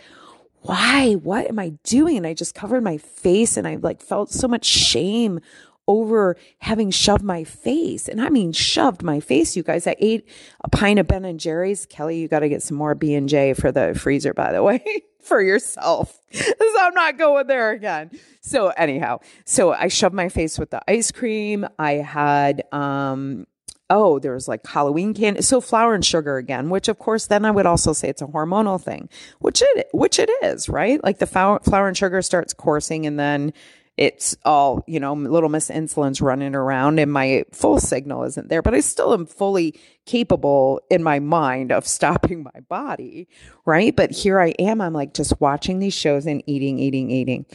why? 0.61 1.13
What 1.13 1.47
am 1.47 1.57
I 1.57 1.69
doing? 1.83 2.17
And 2.17 2.27
I 2.27 2.33
just 2.33 2.53
covered 2.53 2.83
my 2.83 2.97
face 2.97 3.57
and 3.57 3.67
I 3.67 3.77
like 3.77 4.01
felt 4.01 4.31
so 4.31 4.47
much 4.47 4.65
shame 4.65 5.39
over 5.88 6.38
having 6.59 6.91
shoved 6.91 7.23
my 7.23 7.43
face. 7.43 8.07
And 8.07 8.21
I 8.21 8.29
mean, 8.29 8.51
shoved 8.51 9.03
my 9.03 9.19
face, 9.19 9.55
you 9.55 9.63
guys. 9.63 9.88
I 9.88 9.95
ate 10.00 10.27
a 10.63 10.69
pint 10.69 11.00
of 11.00 11.07
Ben 11.07 11.25
and 11.25 11.39
Jerry's. 11.39 11.85
Kelly, 11.85 12.19
you 12.19 12.27
got 12.27 12.39
to 12.39 12.50
get 12.50 12.63
some 12.63 12.77
more 12.77 12.95
B 12.95 13.13
and 13.13 13.27
J 13.27 13.53
for 13.53 13.71
the 13.71 13.93
freezer, 13.93 14.33
by 14.33 14.51
the 14.51 14.63
way, 14.63 14.83
for 15.24 15.42
yourself. 15.42 16.20
I'm 16.80 16.94
not 16.94 17.18
going 17.18 17.48
there 17.48 17.72
again. 17.72 18.12
So 18.42 18.70
anyhow, 18.70 19.20
so 19.46 19.74
I 19.74 19.88
shoved 19.88 20.16
my 20.16 20.30
face 20.30 20.58
with 20.58 20.72
the 20.72 20.82
ice 20.90 21.12
cream. 21.12 21.68
I 21.78 21.94
had, 21.94 22.63
um, 22.72 23.46
oh, 23.90 24.20
there 24.20 24.34
was 24.34 24.48
like 24.48 24.66
Halloween 24.66 25.13
candy. 25.13 25.42
So 25.42 25.62
flour 25.62 25.94
and 25.94 26.04
sugar 26.04 26.38
again, 26.38 26.70
which 26.70 26.88
of 26.88 26.98
course 26.98 27.28
then 27.28 27.46
I 27.46 27.51
would 27.51 27.66
also 27.66 27.94
say 27.94 28.10
it's 28.10 28.22
a 28.22 28.28
hormonal 28.28 28.82
thing, 28.82 29.10
which 29.40 29.62
it, 29.62 29.88
which 29.94 30.18
it 30.18 30.30
is, 30.42 30.70
right? 30.70 31.04
Like 31.04 31.20
the 31.20 31.28
flour, 31.28 31.60
flour 31.60 31.88
and 31.88 31.98
sugar 31.98 32.22
starts 32.22 32.54
coursing 32.54 33.06
and 33.06 33.20
then 33.20 33.54
it's 34.01 34.36
all, 34.43 34.84
you 34.88 35.00
know, 35.00 35.13
little 35.13 35.48
Miss 35.48 35.70
Insulin's 35.70 36.22
running 36.22 36.55
around 36.55 36.98
and 36.98 37.13
my 37.13 37.43
full 37.51 37.79
signal 37.79 38.24
isn't 38.24 38.50
there, 38.50 38.63
but 38.63 38.74
I 38.74 38.79
still 38.79 39.13
am 39.13 39.27
fully 39.27 39.79
capable 40.08 40.81
in 40.89 41.03
my 41.03 41.20
mind 41.20 41.72
of 41.72 41.86
stopping 41.88 42.41
my 42.41 42.62
body, 42.67 43.27
right? 43.63 43.96
But 43.96 44.10
here 44.10 44.39
I 44.39 44.55
am, 44.58 44.81
I'm 44.81 44.93
like 44.93 45.13
just 45.13 45.39
watching 45.39 45.77
these 45.77 45.93
shows 45.93 46.25
and 46.25 46.41
eating, 46.48 46.79
eating, 46.79 47.12
eating. 47.12 47.46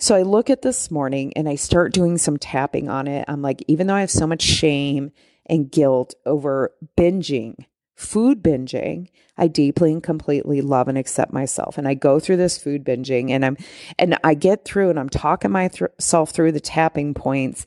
So 0.00 0.16
I 0.16 0.22
look 0.22 0.50
at 0.50 0.62
this 0.62 0.90
morning 0.90 1.34
and 1.36 1.48
I 1.48 1.54
start 1.54 1.92
doing 1.92 2.18
some 2.18 2.36
tapping 2.36 2.88
on 2.88 3.06
it. 3.06 3.24
I'm 3.28 3.40
like, 3.40 3.62
even 3.68 3.86
though 3.86 3.94
I 3.94 4.00
have 4.00 4.10
so 4.10 4.26
much 4.26 4.42
shame 4.42 5.12
and 5.46 5.70
guilt 5.70 6.16
over 6.26 6.74
binging, 6.98 7.64
food 7.94 8.42
binging, 8.42 9.08
I 9.36 9.48
deeply 9.48 9.92
and 9.92 10.02
completely 10.02 10.60
love 10.60 10.88
and 10.88 10.98
accept 10.98 11.32
myself. 11.32 11.78
And 11.78 11.88
I 11.88 11.94
go 11.94 12.20
through 12.20 12.36
this 12.36 12.58
food 12.58 12.84
binging 12.84 13.30
and 13.30 13.44
I'm, 13.44 13.56
and 13.98 14.18
I 14.24 14.34
get 14.34 14.64
through 14.64 14.90
and 14.90 14.98
I'm 14.98 15.08
talking 15.08 15.50
myself 15.50 16.30
through 16.30 16.52
the 16.52 16.60
tapping 16.60 17.14
points. 17.14 17.64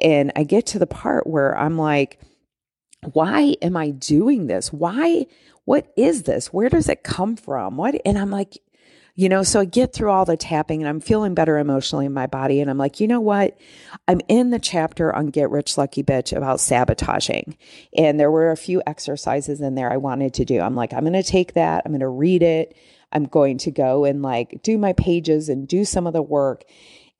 And 0.00 0.32
I 0.36 0.44
get 0.44 0.66
to 0.66 0.78
the 0.78 0.86
part 0.86 1.26
where 1.26 1.56
I'm 1.56 1.76
like, 1.76 2.20
why 3.12 3.56
am 3.62 3.76
I 3.76 3.90
doing 3.90 4.46
this? 4.46 4.72
Why, 4.72 5.26
what 5.64 5.92
is 5.96 6.24
this? 6.24 6.52
Where 6.52 6.68
does 6.68 6.88
it 6.88 7.02
come 7.02 7.36
from? 7.36 7.76
What? 7.76 8.00
And 8.04 8.18
I'm 8.18 8.30
like, 8.30 8.58
you 9.18 9.28
know, 9.28 9.42
so 9.42 9.58
I 9.58 9.64
get 9.64 9.92
through 9.92 10.12
all 10.12 10.24
the 10.24 10.36
tapping 10.36 10.80
and 10.80 10.88
I'm 10.88 11.00
feeling 11.00 11.34
better 11.34 11.58
emotionally 11.58 12.06
in 12.06 12.14
my 12.14 12.28
body. 12.28 12.60
And 12.60 12.70
I'm 12.70 12.78
like, 12.78 13.00
you 13.00 13.08
know 13.08 13.18
what? 13.18 13.58
I'm 14.06 14.20
in 14.28 14.50
the 14.50 14.60
chapter 14.60 15.12
on 15.12 15.26
Get 15.26 15.50
Rich 15.50 15.76
Lucky 15.76 16.04
Bitch 16.04 16.36
about 16.36 16.60
sabotaging. 16.60 17.56
And 17.96 18.20
there 18.20 18.30
were 18.30 18.52
a 18.52 18.56
few 18.56 18.80
exercises 18.86 19.60
in 19.60 19.74
there 19.74 19.90
I 19.90 19.96
wanted 19.96 20.34
to 20.34 20.44
do. 20.44 20.60
I'm 20.60 20.76
like, 20.76 20.92
I'm 20.92 21.00
going 21.00 21.14
to 21.14 21.24
take 21.24 21.54
that, 21.54 21.82
I'm 21.84 21.90
going 21.90 21.98
to 21.98 22.06
read 22.06 22.44
it. 22.44 22.76
I'm 23.10 23.24
going 23.24 23.58
to 23.58 23.72
go 23.72 24.04
and 24.04 24.22
like 24.22 24.62
do 24.62 24.78
my 24.78 24.92
pages 24.92 25.48
and 25.48 25.66
do 25.66 25.84
some 25.84 26.06
of 26.06 26.12
the 26.12 26.22
work. 26.22 26.62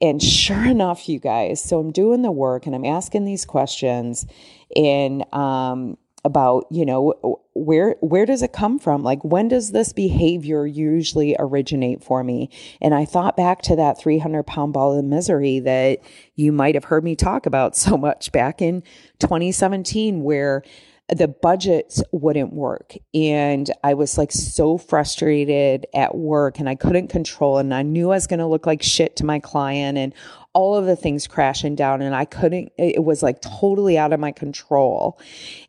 And 0.01 0.23
sure 0.23 0.65
enough, 0.69 1.09
you 1.09 1.19
guys, 1.19 1.61
so 1.61 1.81
I'm 1.81 1.91
doing 1.91 2.23
the 2.23 2.31
work 2.31 2.67
and 2.67 2.77
I'm 2.77 2.85
asking 2.85 3.25
these 3.25 3.45
questions. 3.45 4.25
And 4.77 5.25
um, 5.35 5.99
about 6.25 6.67
you 6.71 6.85
know 6.85 7.41
where 7.59 7.97
where 8.01 8.27
does 8.27 8.43
it 8.43 8.53
come 8.53 8.79
from 8.79 9.03
like 9.03 9.23
when 9.25 9.49
does 9.49 9.73
this 9.73 9.93
behavior 9.93 10.67
usually 10.67 11.35
originate 11.39 12.03
for 12.03 12.23
me 12.23 12.49
and 12.81 12.95
i 12.95 13.05
thought 13.05 13.37
back 13.37 13.63
to 13.63 13.77
that 13.77 13.99
300 13.99 14.45
pound 14.45 14.73
ball 14.73 14.99
of 14.99 15.05
misery 15.05 15.59
that 15.61 15.99
you 16.35 16.53
might 16.53 16.75
have 16.75 16.85
heard 16.85 17.05
me 17.05 17.17
talk 17.17 17.47
about 17.47 17.77
so 17.77 17.97
much 17.97 18.31
back 18.33 18.63
in 18.63 18.83
2017 19.21 20.23
where 20.23 20.63
the 21.09 21.29
budgets 21.29 22.03
wouldn't 22.13 22.53
work. 22.53 22.95
And 23.15 23.71
I 23.83 23.95
was 23.95 24.19
like 24.19 24.31
so 24.31 24.77
frustrated 24.77 25.87
at 25.95 26.15
work 26.15 26.59
and 26.59 26.69
I 26.69 26.75
couldn't 26.75 27.09
control. 27.09 27.59
And 27.59 27.73
I 27.73 27.83
knew 27.83 28.11
I 28.11 28.17
was 28.17 28.27
going 28.27 28.41
to 28.41 28.47
look 28.47 28.67
like 28.67 28.83
shit 28.83 29.17
to 29.17 29.25
my 29.25 29.39
client 29.39 29.97
and 29.97 30.13
all 30.59 30.75
of 30.75 30.87
the 30.87 30.97
things 30.97 31.29
crashing 31.29 31.77
down. 31.77 32.03
And 32.03 32.17
I 32.17 32.25
couldn't, 32.25 32.73
it 32.77 33.05
was 33.05 33.23
like 33.23 33.41
totally 33.41 33.97
out 33.97 34.13
of 34.13 34.19
my 34.19 34.33
control. 34.33 35.17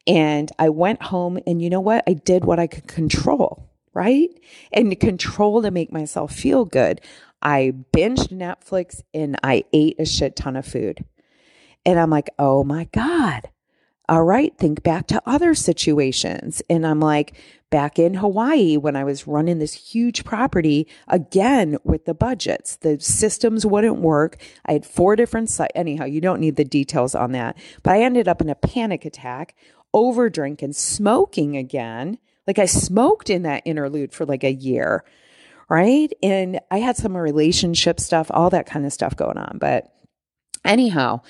And 0.08 0.52
I 0.58 0.70
went 0.70 1.04
home 1.04 1.38
and 1.46 1.62
you 1.62 1.70
know 1.70 1.80
what? 1.80 2.04
I 2.08 2.14
did 2.14 2.44
what 2.44 2.58
I 2.60 2.66
could 2.66 2.88
control, 2.88 3.70
right? 3.94 4.30
And 4.74 4.90
to 4.90 4.96
control 4.96 5.62
to 5.62 5.70
make 5.70 5.92
myself 5.92 6.34
feel 6.34 6.66
good. 6.66 7.02
I 7.40 7.76
binged 7.94 8.30
Netflix 8.30 9.04
and 9.14 9.38
I 9.44 9.64
ate 9.74 10.00
a 10.00 10.08
shit 10.08 10.36
ton 10.36 10.56
of 10.56 10.66
food. 10.66 11.06
And 11.86 12.00
I'm 12.00 12.10
like, 12.10 12.32
oh 12.40 12.64
my 12.64 12.86
God 12.86 13.48
all 14.10 14.24
right, 14.24 14.58
think 14.58 14.82
back 14.82 15.06
to 15.08 15.22
other 15.26 15.54
situations. 15.54 16.64
And 16.70 16.86
I'm 16.86 17.00
like, 17.00 17.38
back 17.70 18.00
in 18.00 18.16
Hawaii 18.16 18.76
when 18.76 18.96
I 18.96 19.04
was 19.04 19.28
running 19.28 19.60
this 19.60 19.74
huge 19.74 20.24
property 20.24 20.88
again 21.08 21.78
with 21.84 22.06
the 22.06 22.16
budgets, 22.16 22.78
the 22.78 23.00
systems 23.00 23.66
wouldn't 23.66 24.00
work. 24.00 24.38
I 24.66 24.74
had 24.74 24.86
four 24.86 25.16
different 25.16 25.50
sites. 25.52 25.74
Anyhow, 25.76 26.06
you 26.06 26.22
don't 26.22 26.40
need 26.40 26.56
the 26.56 26.66
details 26.66 27.14
on 27.14 27.34
that. 27.34 27.58
But 27.84 27.94
I 27.94 28.02
ended 28.02 28.28
up 28.28 28.42
in 28.42 28.50
a 28.50 28.56
panic 28.56 29.06
attack, 29.06 29.56
over 29.94 30.30
drinking, 30.30 30.74
smoking 30.74 31.56
again. 31.56 32.18
Like 32.48 32.60
I 32.60 32.66
smoked 32.66 33.30
in 33.30 33.44
that 33.44 33.64
interlude 33.66 34.12
for 34.12 34.26
like 34.26 34.44
a 34.44 34.52
year. 34.52 35.04
Right. 35.70 36.12
And 36.24 36.60
I 36.72 36.80
had 36.80 36.98
some 36.98 37.16
relationship 37.16 38.00
stuff, 38.00 38.32
all 38.32 38.50
that 38.50 38.66
kind 38.66 38.88
of 38.88 38.94
stuff 38.94 39.16
going 39.16 39.38
on. 39.38 39.60
But 39.60 39.86
anyhow, 40.66 41.22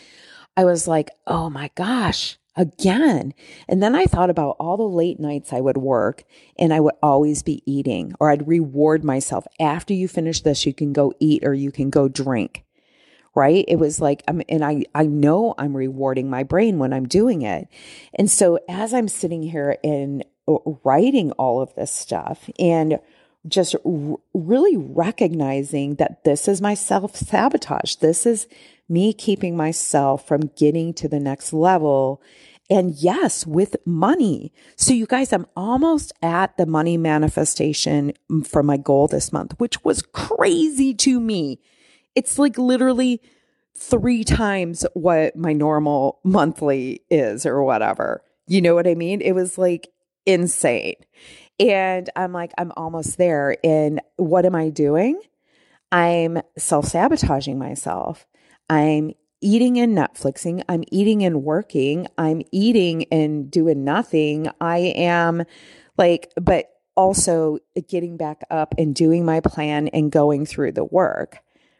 I 0.55 0.63
was 0.63 0.88
like, 0.88 1.09
oh 1.27 1.50
my 1.50 1.71
gosh, 1.75 2.38
again. 2.55 3.33
And 3.67 3.81
then 3.81 3.95
I 3.95 4.05
thought 4.05 4.29
about 4.29 4.57
all 4.59 4.77
the 4.77 4.83
late 4.83 5.19
nights 5.19 5.53
I 5.53 5.61
would 5.61 5.77
work 5.77 6.23
and 6.57 6.73
I 6.73 6.79
would 6.79 6.95
always 7.01 7.43
be 7.43 7.63
eating, 7.65 8.13
or 8.19 8.29
I'd 8.29 8.47
reward 8.47 9.03
myself. 9.03 9.45
After 9.59 9.93
you 9.93 10.07
finish 10.07 10.41
this, 10.41 10.65
you 10.65 10.73
can 10.73 10.93
go 10.93 11.13
eat 11.19 11.43
or 11.45 11.53
you 11.53 11.71
can 11.71 11.89
go 11.89 12.07
drink. 12.07 12.65
Right. 13.35 13.63
It 13.67 13.77
was 13.77 14.01
like, 14.01 14.23
I'm, 14.27 14.41
and 14.49 14.65
I, 14.65 14.83
I 14.93 15.05
know 15.05 15.53
I'm 15.57 15.77
rewarding 15.77 16.29
my 16.29 16.43
brain 16.43 16.79
when 16.79 16.91
I'm 16.91 17.07
doing 17.07 17.43
it. 17.43 17.67
And 18.15 18.29
so 18.29 18.59
as 18.67 18.93
I'm 18.93 19.07
sitting 19.07 19.43
here 19.43 19.77
and 19.83 20.25
uh, 20.47 20.57
writing 20.83 21.31
all 21.33 21.61
of 21.61 21.73
this 21.75 21.91
stuff 21.91 22.49
and 22.57 22.99
just 23.47 23.75
r- 23.85 24.17
really 24.33 24.75
recognizing 24.77 25.95
that 25.95 26.23
this 26.23 26.47
is 26.47 26.61
my 26.61 26.73
self 26.73 27.15
sabotage. 27.15 27.95
This 27.95 28.25
is 28.25 28.47
me 28.89 29.13
keeping 29.13 29.55
myself 29.55 30.27
from 30.27 30.51
getting 30.58 30.93
to 30.96 31.08
the 31.08 31.19
next 31.19 31.53
level. 31.53 32.22
And 32.69 32.93
yes, 32.96 33.48
with 33.48 33.75
money. 33.86 34.53
So 34.75 34.93
you 34.93 35.05
guys, 35.08 35.34
I'm 35.34 35.48
almost 35.55 36.12
at 36.22 36.58
the 36.58 36.65
money 36.65 36.98
manifestation 36.98 38.13
for 38.46 38.62
my 38.62 38.77
goal 38.77 39.08
this 39.08 39.31
month, 39.31 39.53
which 39.58 39.84
was 39.84 40.01
crazy 40.01 40.93
to 40.96 41.19
me. 41.19 41.60
It's 42.15 42.38
like 42.38 42.58
literally 42.58 43.22
three 43.75 44.24
times 44.24 44.86
what 44.93 45.36
my 45.36 45.53
normal 45.53 46.19
monthly 46.24 47.01
is 47.10 47.46
or 47.46 47.63
whatever. 47.63 48.24
You 48.48 48.62
know 48.62 48.75
what 48.75 48.88
I 48.88 48.96
mean? 48.96 49.22
It 49.22 49.31
was 49.34 49.58
like 49.58 49.89
insane. 50.25 50.96
And 51.60 52.10
I'm 52.15 52.34
like, 52.34 52.51
I'm 52.58 52.72
almost 52.77 53.17
there. 53.17 53.58
And 53.63 54.01
what 54.17 54.46
am 54.46 54.55
I 54.55 54.69
doing? 54.69 55.19
I'm 55.91 56.41
self 56.58 56.86
sabotaging 56.86 57.58
myself. 57.58 58.27
I'm 58.69 59.13
eating 59.41 59.79
and 59.79 59.97
Netflixing. 59.97 60.63
I'm 60.67 60.83
eating 60.91 61.23
and 61.23 61.43
working. 61.43 62.07
I'm 62.17 62.41
eating 62.51 63.05
and 63.11 63.49
doing 63.49 63.83
nothing. 63.83 64.49
I 64.59 64.77
am 64.95 65.43
like, 65.97 66.31
but 66.35 66.69
also 66.95 67.59
getting 67.88 68.17
back 68.17 68.41
up 68.51 68.75
and 68.77 68.93
doing 68.93 69.23
my 69.23 69.39
plan 69.39 69.88
and 69.89 70.11
going 70.11 70.45
through 70.45 70.73
the 70.73 70.83
work. 70.83 71.39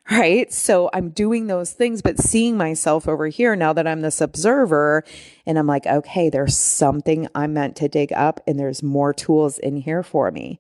Right. 0.10 0.51
So 0.51 0.89
I'm 0.91 1.10
doing 1.12 1.46
those 1.46 1.72
things, 1.72 2.01
but 2.01 2.17
seeing 2.17 2.58
myself 2.58 3.08
over 3.08 3.27
here 3.27 3.55
now 3.55 3.74
that 3.74 3.86
I'm 3.86 4.01
this 4.01 4.22
observer 4.22 5.03
and 5.46 5.60
I'm 5.60 5.67
like, 5.67 5.86
okay, 5.86 6.31
there's 6.31 6.58
something 6.58 7.27
I'm 7.36 7.53
meant 7.53 7.75
to 7.75 7.88
dig 7.88 8.12
up 8.13 8.39
and 8.48 8.60
there's 8.60 8.81
more 8.81 9.13
tools 9.13 9.60
in 9.60 9.77
here 9.77 10.01
for 10.01 10.31
me. 10.31 10.60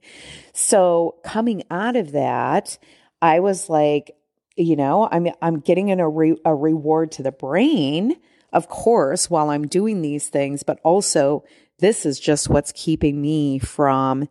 So 0.53 1.15
coming 1.23 1.63
out 1.71 1.95
of 1.95 2.11
that, 2.11 2.77
I 3.23 3.39
was 3.39 3.69
like, 3.69 4.11
you 4.59 4.75
know, 4.75 5.07
I'm 5.09 5.29
I'm 5.41 5.59
getting 5.59 5.89
in 5.89 5.99
a 5.99 6.09
re, 6.09 6.35
a 6.43 6.53
reward 6.53 7.11
to 7.13 7.23
the 7.23 7.31
brain, 7.31 8.15
of 8.51 8.67
course, 8.67 9.29
while 9.29 9.49
I'm 9.49 9.67
doing 9.67 10.01
these 10.01 10.27
things, 10.27 10.63
but 10.63 10.79
also 10.83 11.45
this 11.79 12.05
is 12.05 12.19
just 12.19 12.49
what's 12.49 12.73
keeping 12.73 13.21
me 13.21 13.59
from 13.59 14.27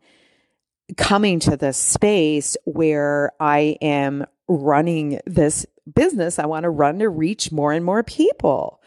coming 0.96 1.40
to 1.40 1.56
this 1.56 1.78
space 1.78 2.56
where 2.64 3.32
I 3.40 3.78
am 3.80 4.26
running 4.48 5.20
this 5.24 5.64
business. 5.92 6.38
I 6.38 6.46
want 6.46 6.64
to 6.64 6.70
run 6.70 6.98
to 6.98 7.08
reach 7.08 7.50
more 7.50 7.72
and 7.72 7.84
more 7.84 8.02
people 8.02 8.82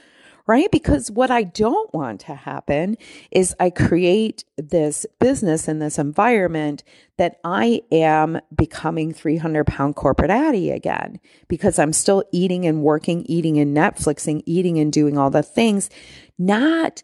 right? 0.51 0.70
Because 0.70 1.10
what 1.10 1.31
I 1.31 1.43
don't 1.43 1.93
want 1.93 2.20
to 2.22 2.36
happen 2.36 2.98
is 3.31 3.55
I 3.58 3.70
create 3.70 4.43
this 4.58 5.05
business 5.17 5.70
in 5.70 5.79
this 5.79 5.98
environment 5.98 6.84
that 7.15 7.39
I 7.46 7.84
am 7.89 8.41
becoming 8.53 9.13
300 9.13 9.65
pound 9.65 9.96
corporate 9.96 10.29
Addie 10.29 10.72
again 10.72 11.22
because 11.48 11.79
I'm 11.79 11.93
still 11.93 12.25
eating 12.34 12.65
and 12.65 12.84
working, 12.84 13.24
eating 13.27 13.60
and 13.60 13.75
Netflixing, 13.75 14.43
eating 14.46 14.77
and 14.77 14.91
doing 14.91 15.17
all 15.17 15.29
the 15.29 15.41
things, 15.41 15.89
not 16.38 17.01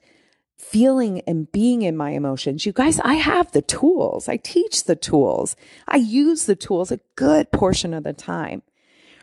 feeling 0.58 1.22
and 1.22 1.50
being 1.50 1.84
in 1.84 1.96
my 1.96 2.10
emotions. 2.10 2.66
You 2.66 2.74
guys, 2.74 3.00
I 3.00 3.14
have 3.14 3.54
the 3.54 3.62
tools. 3.62 4.28
I 4.28 4.36
teach 4.36 4.84
the 4.84 4.98
tools. 4.98 5.56
I 5.88 5.96
use 5.96 6.48
the 6.48 6.56
tools 6.58 6.92
a 6.92 7.00
good 7.16 7.54
portion 7.54 7.94
of 7.94 8.04
the 8.04 8.12
time 8.12 8.62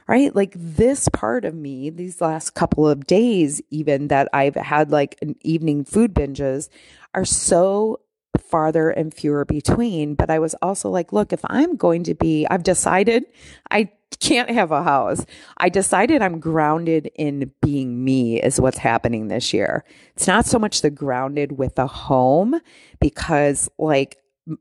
right? 0.06 0.34
Like 0.34 0.54
this 0.56 1.08
part 1.08 1.44
of 1.44 1.54
me, 1.54 1.90
these 1.90 2.20
last 2.20 2.50
couple 2.50 2.88
of 2.88 3.06
days, 3.06 3.60
even 3.70 4.08
that 4.08 4.28
I've 4.32 4.54
had 4.54 4.90
like 4.90 5.16
an 5.22 5.36
evening 5.40 5.84
food 5.84 6.14
binges 6.14 6.68
are 7.14 7.24
so 7.24 8.00
farther 8.38 8.90
and 8.90 9.14
fewer 9.14 9.44
between. 9.44 10.14
But 10.14 10.30
I 10.30 10.38
was 10.38 10.54
also 10.60 10.90
like, 10.90 11.12
look, 11.12 11.32
if 11.32 11.40
I'm 11.48 11.76
going 11.76 12.04
to 12.04 12.14
be, 12.14 12.46
I've 12.50 12.64
decided 12.64 13.24
I 13.70 13.90
can't 14.20 14.50
have 14.50 14.70
a 14.70 14.82
house. 14.82 15.24
I 15.56 15.68
decided 15.68 16.22
I'm 16.22 16.40
grounded 16.40 17.10
in 17.14 17.52
being 17.62 18.04
me, 18.04 18.40
is 18.40 18.60
what's 18.60 18.78
happening 18.78 19.28
this 19.28 19.52
year. 19.52 19.84
It's 20.14 20.26
not 20.26 20.46
so 20.46 20.58
much 20.58 20.82
the 20.82 20.90
grounded 20.90 21.58
with 21.58 21.78
a 21.78 21.86
home 21.86 22.60
because, 23.00 23.68
like, 23.78 24.18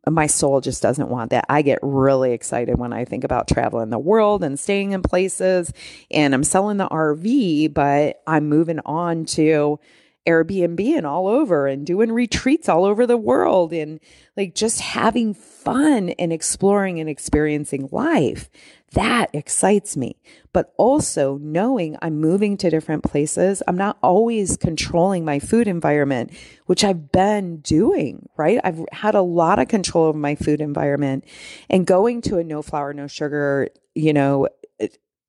my 0.10 0.28
soul 0.28 0.62
just 0.62 0.82
doesn't 0.82 1.10
want 1.10 1.32
that. 1.32 1.46
I 1.50 1.62
get 1.62 1.80
really 1.82 2.32
excited 2.32 2.78
when 2.78 2.94
I 2.94 3.06
think 3.06 3.24
about 3.24 3.48
traveling 3.48 3.90
the 3.90 4.00
world 4.00 4.44
and 4.44 4.60
staying 4.60 4.92
in 4.92 5.02
places 5.02 5.74
and 6.10 6.34
I'm 6.34 6.44
selling 6.44 6.78
the 6.78 6.88
RV, 6.88 7.74
but 7.74 8.22
I'm 8.25 8.48
moving 8.48 8.80
on 8.86 9.25
to 9.25 9.80
Airbnb 10.25 10.80
and 10.98 11.06
all 11.06 11.27
over 11.27 11.68
and 11.68 11.86
doing 11.86 12.12
retreats 12.12 12.70
all 12.70 12.86
over 12.86 13.06
the 13.06 13.18
world 13.18 13.74
and 13.74 14.00
like 14.38 14.56
just 14.56 14.80
having 14.80 15.34
fun 15.34 16.10
and 16.12 16.32
exploring 16.32 17.00
and 17.00 17.10
experiencing 17.10 17.89
life. 17.92 18.50
That 18.94 19.30
excites 19.34 19.98
me. 19.98 20.18
But 20.53 20.74
also 20.77 21.38
knowing 21.42 21.98
I'm 22.01 22.20
moving 22.20 22.58
to 22.58 22.70
different 22.70 23.03
places, 23.03 23.63
I'm 23.68 23.77
not 23.77 23.98
always 24.03 24.56
controlling 24.56 25.25
my 25.25 25.39
food 25.39 25.68
environment, 25.68 26.32
which 26.68 26.84
I've 26.84 27.12
been 27.12 27.58
doing, 27.58 28.30
right? 28.38 28.60
I've 28.63 28.86
had 28.92 29.15
a 29.15 29.22
lot 29.22 29.60
of 29.60 29.68
control 29.68 30.06
over 30.06 30.18
my 30.18 30.36
food 30.36 30.62
environment 30.62 31.25
and 31.70 31.88
going 31.88 32.22
to 32.24 32.38
a 32.38 32.44
no 32.44 32.62
flour, 32.62 32.94
no 32.94 33.08
sugar, 33.08 33.70
you 33.96 34.13
know, 34.13 34.48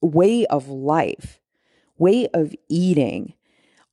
way 0.03 0.45
of 0.47 0.69
life, 0.69 1.41
way 1.97 2.29
of 2.35 2.55
eating, 2.69 3.35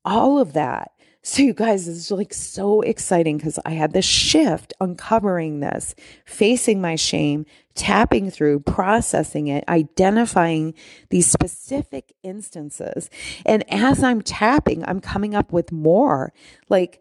all 0.03 0.39
of 0.39 0.53
that 0.53 0.91
so, 1.23 1.43
you 1.43 1.53
guys, 1.53 1.87
it's 1.87 2.09
like 2.09 2.33
so 2.33 2.81
exciting 2.81 3.37
because 3.37 3.59
I 3.63 3.71
had 3.71 3.93
this 3.93 4.05
shift 4.05 4.73
uncovering 4.81 5.59
this, 5.59 5.93
facing 6.25 6.81
my 6.81 6.95
shame, 6.95 7.45
tapping 7.75 8.31
through, 8.31 8.61
processing 8.61 9.45
it, 9.45 9.63
identifying 9.69 10.73
these 11.11 11.29
specific 11.29 12.13
instances. 12.23 13.11
And 13.45 13.63
as 13.71 14.03
I'm 14.03 14.23
tapping, 14.23 14.83
I'm 14.85 14.99
coming 14.99 15.35
up 15.35 15.53
with 15.53 15.71
more 15.71 16.33
like 16.69 16.99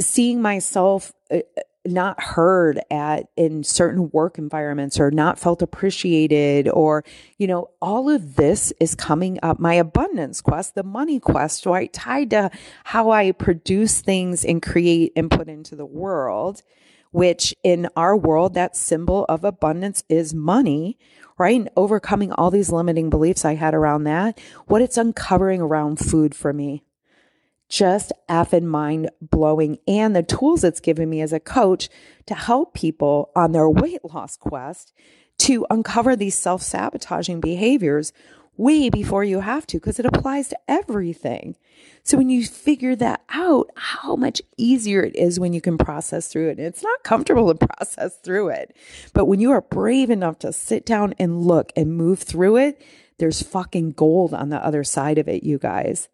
seeing 0.00 0.42
myself 0.42 1.12
uh, 1.30 1.38
not 1.84 2.20
heard 2.22 2.80
at 2.90 3.26
in 3.36 3.64
certain 3.64 4.08
work 4.10 4.38
environments 4.38 5.00
or 5.00 5.10
not 5.10 5.38
felt 5.38 5.62
appreciated 5.62 6.68
or 6.68 7.04
you 7.38 7.46
know 7.46 7.70
all 7.80 8.08
of 8.08 8.36
this 8.36 8.72
is 8.78 8.94
coming 8.94 9.38
up. 9.42 9.58
My 9.58 9.74
abundance 9.74 10.40
quest 10.40 10.74
the 10.74 10.84
money 10.84 11.18
quest 11.18 11.66
right 11.66 11.92
tied 11.92 12.30
to 12.30 12.50
how 12.84 13.10
i 13.10 13.32
produce 13.32 14.00
things 14.00 14.44
and 14.44 14.62
create 14.62 15.12
and 15.16 15.30
put 15.30 15.48
into 15.48 15.74
the 15.74 15.86
world 15.86 16.62
which 17.10 17.54
in 17.62 17.88
our 17.96 18.16
world 18.16 18.54
that 18.54 18.76
symbol 18.76 19.24
of 19.28 19.44
abundance 19.44 20.04
is 20.08 20.32
money 20.32 20.98
right? 21.38 21.56
And 21.58 21.70
overcoming 21.76 22.32
all 22.32 22.50
these 22.50 22.70
limiting 22.70 23.10
beliefs 23.10 23.44
i 23.44 23.54
had 23.54 23.74
around 23.74 24.04
that 24.04 24.38
what 24.66 24.82
it's 24.82 24.96
uncovering 24.96 25.60
around 25.60 25.98
food 25.98 26.34
for 26.34 26.52
me 26.52 26.84
just 27.72 28.12
effing 28.28 28.64
mind 28.64 29.10
blowing. 29.22 29.78
And 29.88 30.14
the 30.14 30.22
tools 30.22 30.62
it's 30.62 30.78
given 30.78 31.08
me 31.08 31.22
as 31.22 31.32
a 31.32 31.40
coach 31.40 31.88
to 32.26 32.34
help 32.34 32.74
people 32.74 33.30
on 33.34 33.52
their 33.52 33.68
weight 33.68 34.04
loss 34.04 34.36
quest 34.36 34.92
to 35.38 35.66
uncover 35.70 36.14
these 36.14 36.34
self 36.34 36.60
sabotaging 36.62 37.40
behaviors 37.40 38.12
way 38.58 38.90
before 38.90 39.24
you 39.24 39.40
have 39.40 39.66
to, 39.66 39.78
because 39.78 39.98
it 39.98 40.04
applies 40.04 40.48
to 40.48 40.58
everything. 40.68 41.56
So 42.02 42.18
when 42.18 42.28
you 42.28 42.44
figure 42.44 42.94
that 42.96 43.22
out, 43.30 43.70
how 43.74 44.16
much 44.16 44.42
easier 44.58 45.02
it 45.02 45.16
is 45.16 45.40
when 45.40 45.54
you 45.54 45.62
can 45.62 45.78
process 45.78 46.28
through 46.28 46.50
it. 46.50 46.58
And 46.58 46.66
it's 46.66 46.82
not 46.82 47.02
comfortable 47.02 47.54
to 47.54 47.66
process 47.66 48.18
through 48.18 48.48
it. 48.48 48.76
But 49.14 49.24
when 49.24 49.40
you 49.40 49.50
are 49.50 49.62
brave 49.62 50.10
enough 50.10 50.38
to 50.40 50.52
sit 50.52 50.84
down 50.84 51.14
and 51.18 51.40
look 51.40 51.72
and 51.74 51.96
move 51.96 52.18
through 52.20 52.58
it, 52.58 52.82
there's 53.16 53.42
fucking 53.42 53.92
gold 53.92 54.34
on 54.34 54.50
the 54.50 54.62
other 54.62 54.84
side 54.84 55.16
of 55.16 55.26
it, 55.26 55.42
you 55.42 55.56
guys 55.56 56.10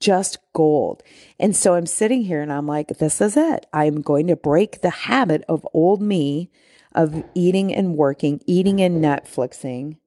just 0.00 0.38
gold. 0.52 1.02
And 1.38 1.54
so 1.54 1.74
I'm 1.74 1.86
sitting 1.86 2.22
here 2.22 2.42
and 2.42 2.52
I'm 2.52 2.66
like, 2.66 2.88
this 2.98 3.20
is 3.20 3.36
it. 3.36 3.66
I'm 3.72 4.02
going 4.02 4.26
to 4.28 4.36
break 4.36 4.80
the 4.80 4.90
habit 4.90 5.44
of 5.48 5.66
old 5.72 6.02
me 6.02 6.50
of 6.94 7.22
eating 7.34 7.74
and 7.74 7.96
working, 7.96 8.40
eating 8.46 8.80
and 8.80 9.04
Netflixing. 9.04 9.98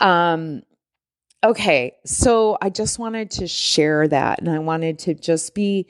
Um, 0.00 0.62
okay. 1.42 1.94
So 2.04 2.56
I 2.62 2.70
just 2.70 2.98
wanted 2.98 3.30
to 3.32 3.46
share 3.46 4.06
that 4.08 4.40
and 4.40 4.50
I 4.50 4.58
wanted 4.58 4.98
to 5.00 5.14
just 5.14 5.54
be 5.54 5.86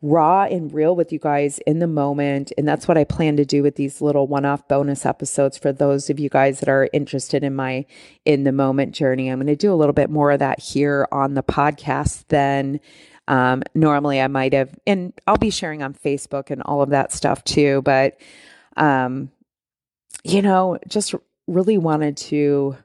raw 0.00 0.44
and 0.44 0.72
real 0.72 0.94
with 0.94 1.12
you 1.12 1.18
guys 1.18 1.58
in 1.66 1.80
the 1.80 1.86
moment. 1.86 2.52
And 2.56 2.68
that's 2.68 2.86
what 2.86 2.96
I 2.96 3.04
plan 3.04 3.36
to 3.36 3.44
do 3.44 3.62
with 3.62 3.74
these 3.74 4.00
little 4.00 4.28
one 4.28 4.44
off 4.44 4.68
bonus 4.68 5.04
episodes 5.04 5.58
for 5.58 5.72
those 5.72 6.08
of 6.08 6.20
you 6.20 6.28
guys 6.28 6.60
that 6.60 6.68
are 6.68 6.88
interested 6.92 7.42
in 7.42 7.56
my 7.56 7.84
in 8.24 8.44
the 8.44 8.52
moment 8.52 8.94
journey. 8.94 9.28
I'm 9.28 9.38
going 9.38 9.48
to 9.48 9.56
do 9.56 9.72
a 9.72 9.76
little 9.76 9.92
bit 9.92 10.10
more 10.10 10.30
of 10.30 10.38
that 10.38 10.60
here 10.60 11.08
on 11.10 11.34
the 11.34 11.42
podcast 11.42 12.26
than 12.28 12.78
um, 13.26 13.62
normally 13.74 14.20
I 14.20 14.28
might 14.28 14.52
have. 14.52 14.70
And 14.86 15.12
I'll 15.26 15.36
be 15.36 15.50
sharing 15.50 15.82
on 15.82 15.94
Facebook 15.94 16.50
and 16.50 16.62
all 16.62 16.80
of 16.80 16.90
that 16.90 17.12
stuff 17.12 17.42
too. 17.42 17.82
But, 17.82 18.20
um, 18.76 19.30
you 20.22 20.42
know, 20.42 20.78
just 20.86 21.14
really 21.48 21.78
wanted 21.78 22.16
to 22.18 22.76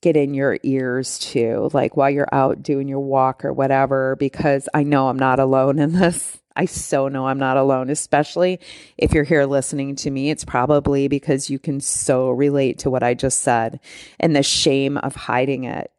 get 0.00 0.16
in 0.16 0.34
your 0.34 0.58
ears 0.64 1.18
too, 1.18 1.70
like 1.72 1.96
while 1.96 2.10
you're 2.10 2.28
out 2.32 2.62
doing 2.62 2.88
your 2.88 3.00
walk 3.00 3.44
or 3.44 3.52
whatever, 3.52 4.16
because 4.16 4.68
I 4.74 4.82
know 4.82 5.08
I'm 5.08 5.18
not 5.18 5.38
alone 5.38 5.78
in 5.78 5.92
this. 5.92 6.40
I 6.56 6.66
so 6.66 7.08
know 7.08 7.26
I'm 7.26 7.38
not 7.38 7.56
alone, 7.56 7.90
especially 7.90 8.60
if 8.98 9.12
you're 9.12 9.24
here 9.24 9.44
listening 9.44 9.96
to 9.96 10.10
me. 10.10 10.30
It's 10.30 10.44
probably 10.44 11.08
because 11.08 11.50
you 11.50 11.58
can 11.58 11.80
so 11.80 12.30
relate 12.30 12.78
to 12.80 12.90
what 12.90 13.02
I 13.02 13.14
just 13.14 13.40
said 13.40 13.80
and 14.20 14.34
the 14.34 14.42
shame 14.42 14.96
of 14.98 15.14
hiding 15.14 15.64
it. 15.64 15.90